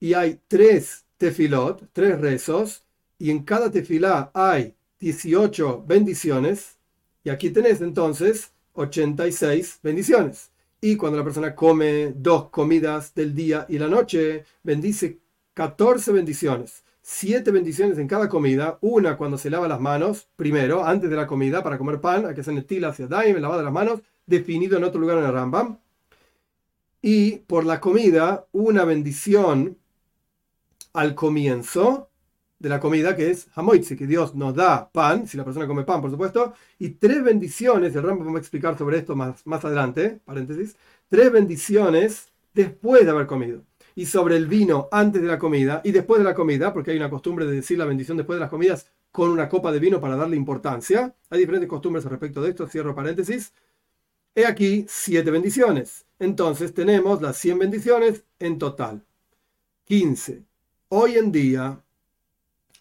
Y 0.00 0.14
hay 0.14 0.40
tres 0.48 1.04
tefilot, 1.18 1.90
tres 1.92 2.18
rezos, 2.20 2.84
y 3.18 3.30
en 3.30 3.44
cada 3.44 3.70
tefilá 3.70 4.30
hay 4.34 4.74
18 4.98 5.84
bendiciones, 5.86 6.78
y 7.22 7.30
aquí 7.30 7.50
tenés 7.50 7.80
entonces 7.82 8.53
86 8.74 9.80
bendiciones. 9.82 10.50
Y 10.80 10.96
cuando 10.96 11.18
la 11.18 11.24
persona 11.24 11.54
come 11.54 12.12
dos 12.14 12.50
comidas 12.50 13.14
del 13.14 13.34
día 13.34 13.66
y 13.68 13.78
la 13.78 13.88
noche, 13.88 14.44
bendice 14.62 15.18
14 15.54 16.12
bendiciones. 16.12 16.84
Siete 17.00 17.50
bendiciones 17.50 17.98
en 17.98 18.08
cada 18.08 18.28
comida. 18.28 18.78
Una 18.80 19.16
cuando 19.16 19.38
se 19.38 19.50
lava 19.50 19.68
las 19.68 19.80
manos, 19.80 20.28
primero, 20.36 20.84
antes 20.84 21.08
de 21.08 21.16
la 21.16 21.26
comida, 21.26 21.62
para 21.62 21.78
comer 21.78 22.00
pan, 22.00 22.26
hay 22.26 22.34
que 22.34 22.40
hacer 22.42 22.56
estilo 22.58 22.88
hacia 22.88 23.06
daim, 23.06 23.36
lavado 23.38 23.62
las 23.62 23.72
manos, 23.72 24.00
definido 24.26 24.76
en 24.76 24.84
otro 24.84 25.00
lugar 25.00 25.18
en 25.18 25.24
el 25.24 25.32
Rambam. 25.32 25.78
Y 27.00 27.36
por 27.40 27.64
la 27.64 27.80
comida, 27.80 28.46
una 28.52 28.84
bendición 28.84 29.76
al 30.94 31.14
comienzo 31.14 32.08
de 32.58 32.68
la 32.68 32.80
comida, 32.80 33.14
que 33.14 33.30
es 33.30 33.48
Hamoitzi, 33.54 33.96
que 33.96 34.06
Dios 34.06 34.34
nos 34.34 34.54
da 34.54 34.88
pan, 34.90 35.26
si 35.26 35.36
la 35.36 35.44
persona 35.44 35.66
come 35.66 35.84
pan, 35.84 36.00
por 36.00 36.10
supuesto, 36.10 36.54
y 36.78 36.90
tres 36.90 37.22
bendiciones, 37.22 37.94
el 37.94 38.02
Rambam 38.02 38.32
va 38.32 38.38
a 38.38 38.40
explicar 38.40 38.78
sobre 38.78 38.98
esto 38.98 39.14
más, 39.14 39.46
más 39.46 39.64
adelante, 39.64 40.20
paréntesis, 40.24 40.76
tres 41.08 41.30
bendiciones 41.30 42.28
después 42.54 43.04
de 43.04 43.10
haber 43.10 43.26
comido. 43.26 43.62
Y 43.96 44.06
sobre 44.06 44.36
el 44.36 44.46
vino 44.46 44.88
antes 44.90 45.22
de 45.22 45.28
la 45.28 45.38
comida 45.38 45.80
y 45.84 45.92
después 45.92 46.18
de 46.18 46.24
la 46.24 46.34
comida, 46.34 46.72
porque 46.72 46.90
hay 46.90 46.96
una 46.96 47.10
costumbre 47.10 47.46
de 47.46 47.52
decir 47.56 47.78
la 47.78 47.84
bendición 47.84 48.16
después 48.16 48.36
de 48.36 48.40
las 48.40 48.50
comidas 48.50 48.86
con 49.12 49.30
una 49.30 49.48
copa 49.48 49.70
de 49.70 49.78
vino 49.78 50.00
para 50.00 50.16
darle 50.16 50.36
importancia. 50.36 51.14
Hay 51.30 51.38
diferentes 51.38 51.68
costumbres 51.68 52.04
al 52.04 52.10
respecto 52.10 52.42
de 52.42 52.50
esto, 52.50 52.66
cierro 52.66 52.96
paréntesis. 52.96 53.52
He 54.34 54.46
aquí 54.46 54.86
siete 54.88 55.30
bendiciones. 55.30 56.04
Entonces 56.18 56.74
tenemos 56.74 57.22
las 57.22 57.36
100 57.38 57.58
bendiciones 57.60 58.24
en 58.40 58.58
total. 58.58 59.04
15. 59.84 60.42
Hoy 60.88 61.16
en 61.16 61.30
día, 61.30 61.80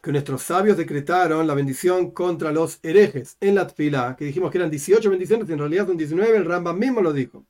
que 0.04 0.12
nuestros 0.12 0.44
sabios 0.44 0.76
decretaron 0.76 1.48
la 1.48 1.54
bendición 1.54 2.12
contra 2.12 2.52
los 2.52 2.78
herejes 2.84 3.38
en 3.40 3.56
la 3.56 3.66
Tfila, 3.68 4.18
que 4.18 4.26
dijimos 4.26 4.52
que 4.52 4.58
eran 4.58 4.70
18 4.70 5.10
bendiciones, 5.10 5.50
en 5.50 5.58
realidad 5.58 5.88
son 5.88 5.96
19, 5.96 6.36
el 6.36 6.44
Rambam 6.44 6.78
mismo 6.78 7.00
lo 7.00 7.14
dijo. 7.14 7.46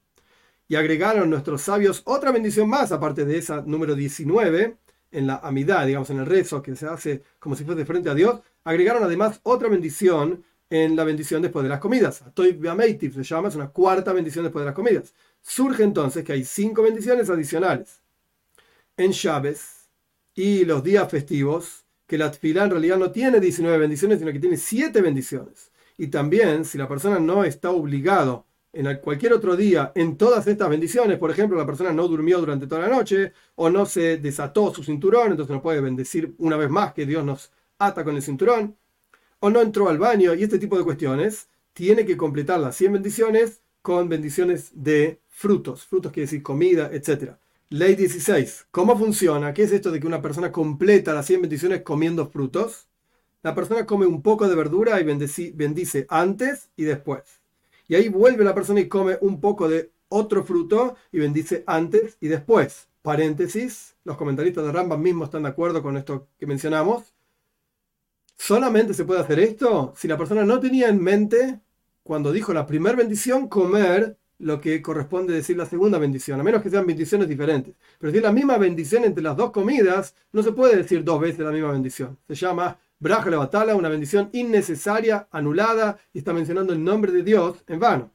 Y 0.67 0.75
agregaron 0.75 1.31
nuestros 1.31 1.63
sabios 1.63 2.03
otra 2.05 2.31
bendición 2.31 2.69
más, 2.69 2.91
aparte 2.91 3.25
de 3.25 3.39
esa 3.39 3.63
número 3.65 3.95
19, 3.95 4.77
en 5.11 5.25
la 5.25 5.37
amidad, 5.37 5.87
digamos, 5.87 6.11
en 6.11 6.19
el 6.19 6.27
rezo 6.27 6.61
que 6.61 6.75
se 6.75 6.85
hace 6.85 7.23
como 7.39 7.55
si 7.55 7.63
fuese 7.63 7.85
frente 7.85 8.11
a 8.11 8.13
Dios, 8.13 8.41
agregaron 8.63 9.03
además 9.03 9.39
otra 9.41 9.67
bendición 9.67 10.43
en 10.69 10.95
la 10.95 11.05
bendición 11.05 11.41
después 11.41 11.63
de 11.63 11.69
las 11.69 11.79
comidas. 11.79 12.21
Atoy 12.21 12.59
se 12.61 13.23
llama, 13.23 13.47
es 13.47 13.55
una 13.55 13.69
cuarta 13.69 14.13
bendición 14.13 14.43
después 14.43 14.61
de 14.61 14.67
las 14.67 14.75
comidas. 14.75 15.15
Surge 15.41 15.81
entonces 15.81 16.23
que 16.23 16.33
hay 16.33 16.43
cinco 16.43 16.83
bendiciones 16.83 17.31
adicionales. 17.31 17.99
En 18.95 19.11
Chávez 19.11 19.89
y 20.35 20.65
los 20.65 20.83
días 20.83 21.09
festivos, 21.09 21.82
que 22.13 22.17
la 22.19 22.29
tefilá 22.29 22.65
en 22.65 22.69
realidad 22.69 22.99
no 22.99 23.09
tiene 23.09 23.39
19 23.39 23.75
bendiciones, 23.75 24.19
sino 24.19 24.31
que 24.31 24.39
tiene 24.39 24.55
7 24.55 25.01
bendiciones. 25.01 25.71
Y 25.97 26.09
también, 26.09 26.63
si 26.63 26.77
la 26.77 26.87
persona 26.87 27.17
no 27.17 27.43
está 27.43 27.71
obligado 27.71 28.45
en 28.71 28.95
cualquier 28.97 29.33
otro 29.33 29.55
día 29.55 29.91
en 29.95 30.15
todas 30.15 30.45
estas 30.45 30.69
bendiciones, 30.69 31.17
por 31.17 31.31
ejemplo, 31.31 31.57
la 31.57 31.65
persona 31.65 31.91
no 31.91 32.07
durmió 32.07 32.37
durante 32.37 32.67
toda 32.67 32.81
la 32.81 32.95
noche 32.95 33.33
o 33.55 33.71
no 33.71 33.87
se 33.87 34.17
desató 34.17 34.71
su 34.71 34.83
cinturón, 34.83 35.31
entonces 35.31 35.55
no 35.55 35.63
puede 35.63 35.81
bendecir 35.81 36.35
una 36.37 36.55
vez 36.55 36.69
más 36.69 36.93
que 36.93 37.07
Dios 37.07 37.25
nos 37.25 37.51
ata 37.79 38.03
con 38.03 38.15
el 38.15 38.21
cinturón, 38.21 38.77
o 39.39 39.49
no 39.49 39.61
entró 39.61 39.89
al 39.89 39.97
baño 39.97 40.35
y 40.35 40.43
este 40.43 40.59
tipo 40.59 40.77
de 40.77 40.83
cuestiones, 40.83 41.49
tiene 41.73 42.05
que 42.05 42.15
completar 42.15 42.59
las 42.59 42.75
100 42.75 42.93
bendiciones 42.93 43.63
con 43.81 44.07
bendiciones 44.07 44.69
de 44.75 45.19
frutos, 45.29 45.83
frutos 45.87 46.11
quiere 46.11 46.27
decir 46.27 46.43
comida, 46.43 46.91
etc. 46.93 47.37
Ley 47.73 47.95
16. 47.95 48.67
¿Cómo 48.69 48.95
funciona? 48.95 49.51
¿Qué 49.51 49.63
es 49.63 49.71
esto 49.71 49.89
de 49.89 49.99
que 49.99 50.05
una 50.05 50.21
persona 50.21 50.51
completa 50.51 51.11
las 51.11 51.25
100 51.25 51.41
bendiciones 51.41 51.81
comiendo 51.81 52.27
frutos? 52.29 52.87
La 53.41 53.55
persona 53.55 53.87
come 53.87 54.05
un 54.05 54.21
poco 54.21 54.47
de 54.47 54.55
verdura 54.55 55.01
y 55.01 55.03
bendice 55.03 56.05
antes 56.07 56.69
y 56.75 56.83
después. 56.83 57.41
Y 57.87 57.95
ahí 57.95 58.09
vuelve 58.09 58.43
la 58.43 58.53
persona 58.53 58.79
y 58.79 58.87
come 58.87 59.17
un 59.21 59.41
poco 59.41 59.67
de 59.67 59.91
otro 60.09 60.43
fruto 60.43 60.97
y 61.11 61.17
bendice 61.17 61.63
antes 61.65 62.15
y 62.21 62.27
después. 62.27 62.89
Paréntesis, 63.01 63.95
los 64.03 64.17
comentaristas 64.17 64.65
de 64.65 64.71
Rambam 64.71 65.01
mismos 65.01 65.29
están 65.29 65.41
de 65.41 65.49
acuerdo 65.49 65.81
con 65.81 65.97
esto 65.97 66.27
que 66.37 66.45
mencionamos. 66.45 67.15
Solamente 68.37 68.93
se 68.93 69.03
puede 69.03 69.21
hacer 69.21 69.39
esto 69.39 69.95
si 69.97 70.07
la 70.07 70.19
persona 70.19 70.45
no 70.45 70.59
tenía 70.59 70.89
en 70.89 71.01
mente, 71.01 71.59
cuando 72.03 72.31
dijo 72.31 72.53
la 72.53 72.67
primera 72.67 72.95
bendición, 72.95 73.47
comer 73.47 74.19
lo 74.39 74.59
que 74.59 74.81
corresponde 74.81 75.33
decir 75.33 75.57
la 75.57 75.65
segunda 75.65 75.97
bendición, 75.97 76.39
a 76.39 76.43
menos 76.43 76.61
que 76.61 76.69
sean 76.69 76.85
bendiciones 76.85 77.27
diferentes. 77.27 77.75
Pero 77.99 78.11
si 78.11 78.17
es 78.17 78.23
la 78.23 78.31
misma 78.31 78.57
bendición 78.57 79.03
entre 79.05 79.23
las 79.23 79.37
dos 79.37 79.51
comidas, 79.51 80.15
no 80.31 80.43
se 80.43 80.51
puede 80.51 80.75
decir 80.75 81.03
dos 81.03 81.19
veces 81.19 81.39
la 81.39 81.51
misma 81.51 81.71
bendición. 81.71 82.17
Se 82.27 82.35
llama 82.35 82.77
Braja 82.99 83.29
la 83.29 83.37
Batala, 83.37 83.75
una 83.75 83.89
bendición 83.89 84.29
innecesaria, 84.33 85.27
anulada, 85.31 85.97
y 86.13 86.19
está 86.19 86.33
mencionando 86.33 86.73
el 86.73 86.83
nombre 86.83 87.11
de 87.11 87.23
Dios 87.23 87.63
en 87.67 87.79
vano. 87.79 88.11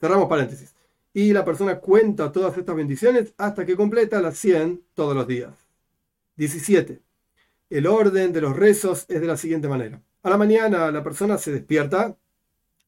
Cerramos 0.00 0.28
paréntesis. 0.28 0.74
Y 1.12 1.32
la 1.32 1.44
persona 1.44 1.78
cuenta 1.78 2.30
todas 2.30 2.56
estas 2.58 2.76
bendiciones 2.76 3.32
hasta 3.38 3.64
que 3.64 3.76
completa 3.76 4.20
las 4.20 4.36
100 4.36 4.82
todos 4.94 5.14
los 5.14 5.26
días. 5.26 5.54
17. 6.36 7.00
El 7.70 7.86
orden 7.86 8.32
de 8.32 8.40
los 8.42 8.54
rezos 8.54 9.06
es 9.08 9.20
de 9.20 9.26
la 9.26 9.36
siguiente 9.36 9.66
manera. 9.66 10.02
A 10.22 10.30
la 10.30 10.36
mañana 10.36 10.90
la 10.90 11.02
persona 11.02 11.38
se 11.38 11.52
despierta, 11.52 12.16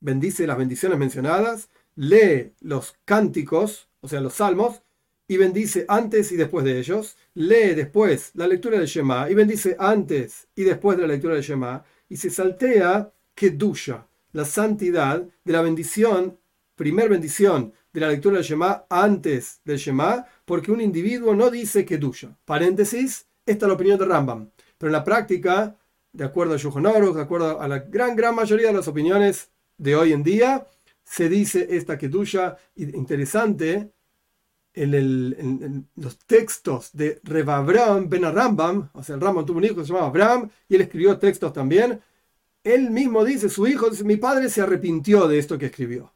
bendice 0.01 0.47
las 0.47 0.59
bendiciones 0.59 0.99
mencionadas, 0.99 1.71
lee 1.99 2.53
los 2.61 2.95
cánticos, 3.05 3.89
o 4.01 4.09
sea, 4.09 4.21
los 4.21 4.35
salmos, 4.35 4.83
y 5.27 5.37
bendice 5.37 5.85
antes 5.89 6.31
y 6.31 6.37
después 6.37 6.65
de 6.65 6.79
ellos, 6.79 7.17
lee 7.35 7.75
después 7.75 8.31
la 8.35 8.47
lectura 8.47 8.79
del 8.79 8.87
Shema 8.87 9.29
y 9.29 9.35
bendice 9.35 9.77
antes 9.79 10.47
y 10.55 10.63
después 10.63 10.97
de 10.97 11.03
la 11.03 11.13
lectura 11.15 11.35
del 11.35 11.43
Shema, 11.43 11.85
y 12.09 12.17
se 12.17 12.31
saltea 12.31 13.13
Kedusha, 13.35 14.07
la 14.33 14.45
santidad 14.45 15.27
de 15.45 15.53
la 15.53 15.61
bendición, 15.61 16.39
primer 16.77 17.09
bendición 17.11 17.73
de 17.93 18.01
la 18.01 18.09
lectura 18.09 18.37
del 18.37 18.45
Shema 18.45 18.87
antes 18.89 19.61
del 19.65 19.79
Shema, 19.79 20.25
porque 20.45 20.71
un 20.71 20.81
individuo 20.81 21.35
no 21.35 21.51
dice 21.51 21.85
Kedusha. 21.85 22.39
Paréntesis, 22.45 23.27
esta 23.45 23.67
es 23.67 23.69
la 23.69 23.75
opinión 23.75 23.99
de 23.99 24.07
Rambam. 24.07 24.51
Pero 24.79 24.89
en 24.89 24.93
la 24.93 25.05
práctica, 25.05 25.77
de 26.13 26.25
acuerdo 26.25 26.55
a 26.55 26.59
Yohanan, 26.59 27.13
de 27.13 27.21
acuerdo 27.21 27.61
a 27.61 27.67
la 27.67 27.81
gran, 27.81 28.15
gran 28.15 28.37
mayoría 28.37 28.69
de 28.69 28.75
las 28.75 28.89
opiniones 28.89 29.51
de 29.77 29.97
hoy 29.97 30.13
en 30.13 30.23
día, 30.23 30.67
se 31.09 31.29
dice 31.29 31.67
esta 31.71 31.97
Kedusha 31.97 32.57
interesante 32.77 33.93
en, 34.75 34.95
el, 34.95 35.85
los 35.97 36.19
textos 36.19 36.91
de 36.93 37.19
Reb 37.25 37.49
Abraham 37.49 38.09
Ben 38.11 38.23
Rambam, 38.23 38.91
o 38.93 39.03
sea, 39.03 39.15
el 39.15 39.21
Rambam 39.21 39.47
tuvo 39.47 39.57
un 39.57 39.65
hijo 39.65 39.77
que 39.77 39.83
se 39.83 39.89
llamaba 39.89 40.09
Abraham 40.09 40.51
y 40.69 40.75
él 40.75 40.83
escribió 40.83 41.19
textos 41.19 41.53
también. 41.53 42.01
Él 42.63 42.91
mismo 42.91 43.25
dice, 43.25 43.49
su 43.49 43.67
hijo, 43.67 43.89
dice, 43.89 44.05
mi 44.05 44.17
padre 44.17 44.51
se 44.51 44.61
arrepintió 44.61 45.27
de 45.27 45.39
esto 45.39 45.57
que 45.57 45.67
escribió. 45.67 46.13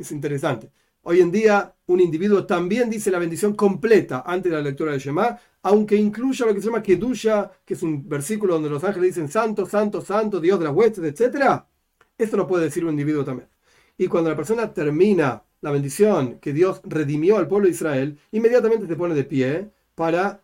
Es 0.00 0.10
interesante. 0.10 0.70
Hoy 1.02 1.20
en 1.20 1.30
día 1.30 1.74
un 1.86 2.00
individuo 2.00 2.46
también 2.46 2.88
dice 2.88 3.10
la 3.10 3.18
bendición 3.18 3.54
completa 3.54 4.22
antes 4.24 4.50
de 4.50 4.56
la 4.56 4.64
lectura 4.64 4.92
del 4.92 5.00
Shema, 5.00 5.38
aunque 5.62 5.96
incluya 5.96 6.46
lo 6.46 6.54
que 6.54 6.60
se 6.60 6.66
llama 6.66 6.82
Kedusha, 6.82 7.50
que 7.64 7.74
es 7.74 7.82
un 7.82 8.08
versículo 8.08 8.54
donde 8.54 8.70
los 8.70 8.82
ángeles 8.84 9.10
dicen 9.14 9.28
santo, 9.28 9.66
santo, 9.66 10.00
santo, 10.00 10.40
Dios 10.40 10.58
de 10.58 10.64
las 10.64 10.74
huestes, 10.74 11.04
etc. 11.04 11.62
Esto 12.16 12.36
lo 12.38 12.46
puede 12.46 12.64
decir 12.64 12.84
un 12.84 12.92
individuo 12.92 13.22
también. 13.22 13.51
Y 13.98 14.08
cuando 14.08 14.30
la 14.30 14.36
persona 14.36 14.72
termina 14.72 15.42
la 15.60 15.70
bendición 15.70 16.38
que 16.40 16.52
Dios 16.52 16.80
redimió 16.84 17.38
al 17.38 17.48
pueblo 17.48 17.66
de 17.66 17.74
Israel, 17.74 18.18
inmediatamente 18.32 18.86
se 18.86 18.96
pone 18.96 19.14
de 19.14 19.24
pie 19.24 19.70
para 19.94 20.42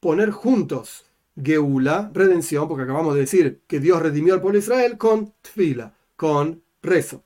poner 0.00 0.30
juntos 0.30 1.04
Geula, 1.42 2.10
redención, 2.14 2.66
porque 2.66 2.84
acabamos 2.84 3.14
de 3.14 3.20
decir 3.20 3.60
que 3.66 3.78
Dios 3.78 4.00
redimió 4.00 4.34
al 4.34 4.40
pueblo 4.40 4.58
de 4.58 4.64
Israel 4.64 4.96
con 4.96 5.34
tfila, 5.42 5.94
con 6.16 6.62
rezo. 6.82 7.24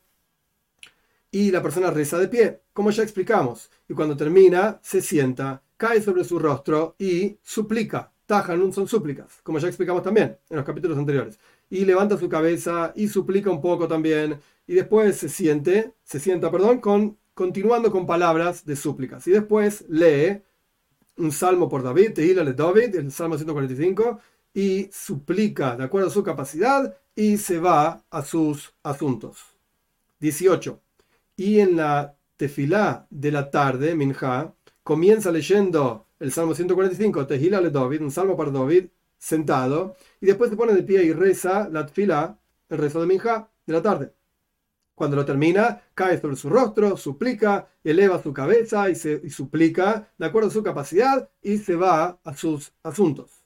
Y 1.30 1.52
la 1.52 1.62
persona 1.62 1.90
reza 1.90 2.18
de 2.18 2.26
pie, 2.26 2.61
como 2.72 2.90
ya 2.90 3.04
explicamos. 3.04 3.70
Y 3.88 3.94
cuando 3.94 4.16
termina, 4.16 4.80
se 4.83 5.00
sienta, 5.00 5.62
cae 5.76 6.02
sobre 6.02 6.24
su 6.24 6.40
rostro 6.40 6.96
y 6.98 7.38
suplica. 7.42 8.12
Tajanun 8.26 8.72
son 8.72 8.88
súplicas, 8.88 9.40
como 9.42 9.59
ya 9.59 9.68
explicamos 9.68 10.02
también 10.02 10.38
en 10.48 10.56
los 10.56 10.64
capítulos 10.64 10.98
anteriores. 10.98 11.38
Y 11.70 11.85
levanta 11.85 12.18
su 12.18 12.28
cabeza 12.28 12.92
y 12.94 13.09
suplica 13.09 13.50
un 13.50 13.62
poco 13.62 13.88
también. 13.88 14.40
Y 14.66 14.74
después 14.74 15.16
se 15.16 15.28
siente, 15.28 15.94
se 16.04 16.20
sienta, 16.20 16.50
perdón, 16.50 16.80
con 16.80 17.16
continuando 17.40 17.90
con 17.90 18.04
palabras 18.04 18.66
de 18.66 18.76
súplicas. 18.76 19.26
Y 19.26 19.30
después 19.30 19.87
lee 19.88 20.42
un 21.16 21.33
salmo 21.33 21.70
por 21.70 21.83
David, 21.83 22.12
Tehila 22.12 22.44
de 22.44 22.52
David, 22.52 22.94
el 22.96 23.11
salmo 23.11 23.38
145, 23.38 24.20
y 24.52 24.90
suplica 24.92 25.74
de 25.74 25.85
acuerdo 25.85 26.09
a 26.09 26.12
su 26.12 26.22
capacidad 26.22 26.94
y 27.16 27.38
se 27.38 27.59
va 27.59 28.04
a 28.11 28.22
sus 28.22 28.74
asuntos. 28.83 29.38
18. 30.18 30.83
Y 31.37 31.61
en 31.61 31.76
la 31.76 32.14
tefilá 32.37 33.06
de 33.09 33.33
la 33.33 33.50
tarde, 33.50 33.94
Minja, 33.94 34.54
comienza 34.83 35.33
leyendo 35.33 36.04
el 36.18 36.33
salmo 36.33 36.54
145, 36.54 37.26
Tehila 37.26 37.62
le 37.62 37.70
David, 37.70 38.02
un 38.02 38.11
salmo 38.11 38.37
para 38.37 38.50
David, 38.50 38.88
sentado, 39.20 39.94
y 40.20 40.26
después 40.26 40.50
se 40.50 40.56
pone 40.56 40.72
de 40.72 40.83
pie 40.83 41.04
y 41.04 41.12
reza 41.12 41.68
la 41.68 41.87
tefilá, 41.87 42.38
el 42.70 42.78
rezo 42.78 43.00
de 43.00 43.06
Minja 43.06 43.50
de 43.66 43.72
la 43.72 43.83
tarde. 43.83 44.12
Cuando 44.94 45.16
lo 45.16 45.24
termina, 45.24 45.83
cae 45.94 46.20
sobre 46.20 46.37
su 46.37 46.50
rostro, 46.50 46.96
suplica, 46.96 47.68
eleva 47.85 48.22
su 48.22 48.33
cabeza 48.33 48.90
y, 48.90 48.94
se, 48.94 49.28
suplica 49.30 50.09
de 50.18 50.26
acuerdo 50.26 50.48
a 50.48 50.52
su 50.52 50.62
capacidad 50.62 51.30
y 51.42 51.59
se 51.59 51.76
va 51.76 52.18
a 52.24 52.37
sus 52.37 52.72
asuntos. 52.83 53.44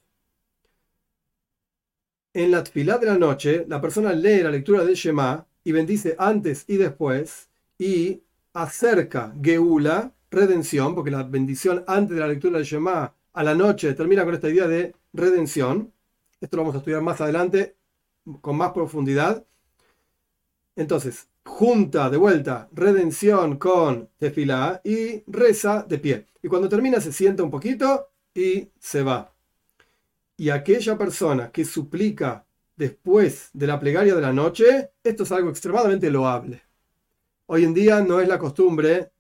En 2.32 2.50
la 2.50 2.64
tfilá 2.64 2.98
de 2.98 3.06
la 3.06 3.18
noche, 3.18 3.64
la 3.68 3.80
persona 3.80 4.12
lee 4.12 4.42
la 4.42 4.50
lectura 4.50 4.84
del 4.84 4.94
Shema 4.94 5.46
y 5.62 5.72
bendice 5.72 6.16
antes 6.18 6.64
y 6.66 6.76
después 6.76 7.48
y 7.78 8.22
acerca 8.52 9.34
Geula, 9.40 10.12
redención, 10.30 10.94
porque 10.94 11.10
la 11.12 11.22
bendición 11.22 11.84
antes 11.86 12.16
de 12.16 12.20
la 12.20 12.28
lectura 12.28 12.58
del 12.58 12.66
Shema 12.66 13.14
a 13.32 13.42
la 13.44 13.54
noche 13.54 13.94
termina 13.94 14.24
con 14.24 14.34
esta 14.34 14.48
idea 14.48 14.66
de 14.66 14.94
redención. 15.14 15.94
Esto 16.40 16.58
lo 16.58 16.64
vamos 16.64 16.74
a 16.74 16.78
estudiar 16.78 17.00
más 17.00 17.20
adelante 17.22 17.76
con 18.42 18.56
más 18.56 18.72
profundidad. 18.72 19.46
Entonces, 20.76 21.28
junta 21.44 22.10
de 22.10 22.16
vuelta 22.16 22.68
redención 22.72 23.56
con 23.56 24.10
tefilá 24.18 24.80
y 24.84 25.22
reza 25.26 25.84
de 25.88 25.98
pie. 25.98 26.26
Y 26.42 26.48
cuando 26.48 26.68
termina 26.68 27.00
se 27.00 27.12
sienta 27.12 27.42
un 27.42 27.50
poquito 27.50 28.08
y 28.34 28.68
se 28.78 29.02
va. 29.02 29.32
Y 30.36 30.50
aquella 30.50 30.98
persona 30.98 31.50
que 31.52 31.64
suplica 31.64 32.44
después 32.76 33.50
de 33.52 33.66
la 33.68 33.78
plegaria 33.78 34.14
de 34.14 34.20
la 34.20 34.32
noche, 34.32 34.90
esto 35.02 35.22
es 35.22 35.32
algo 35.32 35.48
extremadamente 35.48 36.10
loable. 36.10 36.62
Hoy 37.46 37.64
en 37.64 37.72
día 37.72 38.00
no 38.00 38.20
es 38.20 38.26
la 38.26 38.38
costumbre 38.38 39.12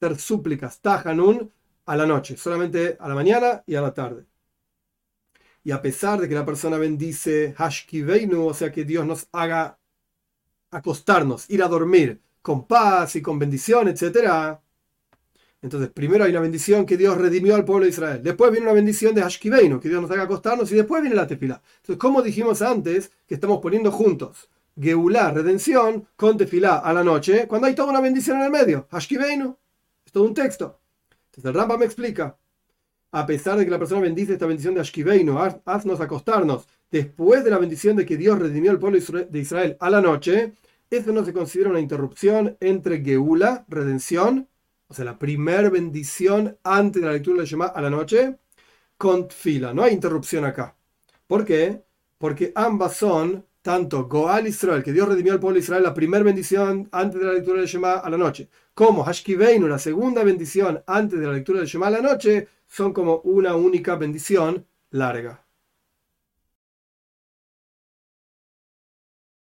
hacer 0.00 0.18
súplicas 0.18 0.80
tajanun 0.80 1.50
a 1.84 1.96
la 1.96 2.06
noche, 2.06 2.36
solamente 2.36 2.96
a 2.98 3.08
la 3.08 3.14
mañana 3.14 3.62
y 3.66 3.74
a 3.74 3.82
la 3.82 3.92
tarde. 3.92 4.24
Y 5.66 5.72
a 5.72 5.82
pesar 5.82 6.20
de 6.20 6.28
que 6.28 6.34
la 6.36 6.44
persona 6.44 6.78
bendice 6.78 7.52
Hashkiveinu, 7.58 8.46
o 8.46 8.54
sea 8.54 8.70
que 8.70 8.84
Dios 8.84 9.04
nos 9.04 9.26
haga 9.32 9.80
acostarnos, 10.70 11.50
ir 11.50 11.60
a 11.60 11.66
dormir 11.66 12.22
con 12.40 12.68
paz 12.68 13.16
y 13.16 13.20
con 13.20 13.36
bendición, 13.36 13.88
etc. 13.88 14.60
Entonces, 15.60 15.90
primero 15.90 16.22
hay 16.22 16.30
una 16.30 16.38
bendición 16.38 16.86
que 16.86 16.96
Dios 16.96 17.18
redimió 17.18 17.56
al 17.56 17.64
pueblo 17.64 17.82
de 17.82 17.90
Israel. 17.90 18.22
Después 18.22 18.52
viene 18.52 18.66
una 18.66 18.74
bendición 18.74 19.12
de 19.12 19.22
Hashkiveinu, 19.22 19.80
que 19.80 19.88
Dios 19.88 20.00
nos 20.00 20.08
haga 20.12 20.22
acostarnos, 20.22 20.70
y 20.70 20.76
después 20.76 21.02
viene 21.02 21.16
la 21.16 21.26
tefilá. 21.26 21.60
Entonces, 21.78 21.98
como 21.98 22.22
dijimos 22.22 22.62
antes, 22.62 23.10
que 23.26 23.34
estamos 23.34 23.58
poniendo 23.58 23.90
juntos 23.90 24.48
Geulá, 24.80 25.32
redención, 25.32 26.06
con 26.14 26.36
tefilá 26.36 26.76
a 26.76 26.92
la 26.92 27.02
noche, 27.02 27.48
cuando 27.48 27.66
hay 27.66 27.74
toda 27.74 27.90
una 27.90 28.00
bendición 28.00 28.36
en 28.36 28.44
el 28.44 28.50
medio. 28.52 28.86
Hashkiveinu. 28.92 29.56
Es 30.04 30.12
todo 30.12 30.22
un 30.22 30.34
texto. 30.34 30.78
Entonces, 31.10 31.44
el 31.44 31.54
Rambam 31.54 31.80
me 31.80 31.86
explica. 31.86 32.38
A 33.16 33.24
pesar 33.24 33.56
de 33.56 33.64
que 33.64 33.70
la 33.70 33.78
persona 33.78 34.02
bendice 34.02 34.34
esta 34.34 34.44
bendición 34.44 34.74
de 34.74 34.82
Ashkiveinu, 34.82 35.38
haznos 35.64 36.02
acostarnos, 36.02 36.68
después 36.90 37.42
de 37.44 37.50
la 37.50 37.56
bendición 37.56 37.96
de 37.96 38.04
que 38.04 38.18
Dios 38.18 38.38
redimió 38.38 38.70
al 38.70 38.78
pueblo 38.78 39.00
de 39.00 39.38
Israel 39.38 39.74
a 39.80 39.88
la 39.88 40.02
noche, 40.02 40.52
eso 40.90 41.12
no 41.12 41.24
se 41.24 41.32
considera 41.32 41.70
una 41.70 41.80
interrupción 41.80 42.58
entre 42.60 43.02
Geula, 43.02 43.64
redención, 43.68 44.50
o 44.88 44.92
sea, 44.92 45.06
la 45.06 45.18
primer 45.18 45.70
bendición 45.70 46.58
antes 46.62 47.00
de 47.00 47.08
la 47.08 47.14
lectura 47.14 47.38
del 47.38 47.46
Shema 47.46 47.68
a 47.68 47.80
la 47.80 47.88
noche, 47.88 48.36
con 48.98 49.28
Tfila. 49.28 49.72
No 49.72 49.82
hay 49.82 49.94
interrupción 49.94 50.44
acá. 50.44 50.76
¿Por 51.26 51.46
qué? 51.46 51.84
Porque 52.18 52.52
ambas 52.54 52.98
son 52.98 53.46
tanto 53.62 54.04
Goal 54.04 54.46
Israel, 54.46 54.82
que 54.82 54.92
Dios 54.92 55.08
redimió 55.08 55.32
al 55.32 55.40
pueblo 55.40 55.54
de 55.54 55.60
Israel, 55.60 55.84
la 55.84 55.94
primera 55.94 56.22
bendición 56.22 56.86
antes 56.92 57.18
de 57.18 57.26
la 57.26 57.32
lectura 57.32 57.60
del 57.60 57.66
Shema 57.66 57.94
a 57.94 58.10
la 58.10 58.18
noche, 58.18 58.50
como 58.76 59.04
Hashkiveinu, 59.04 59.68
la 59.68 59.78
segunda 59.78 60.22
bendición 60.22 60.84
antes 60.86 61.18
de 61.18 61.26
la 61.26 61.32
lectura 61.32 61.60
del 61.60 61.66
Shema 61.66 61.86
a 61.86 61.90
la 61.92 62.02
noche, 62.02 62.48
son 62.66 62.92
como 62.92 63.20
una 63.24 63.56
única 63.56 63.96
bendición 63.96 64.66
larga. 64.90 65.45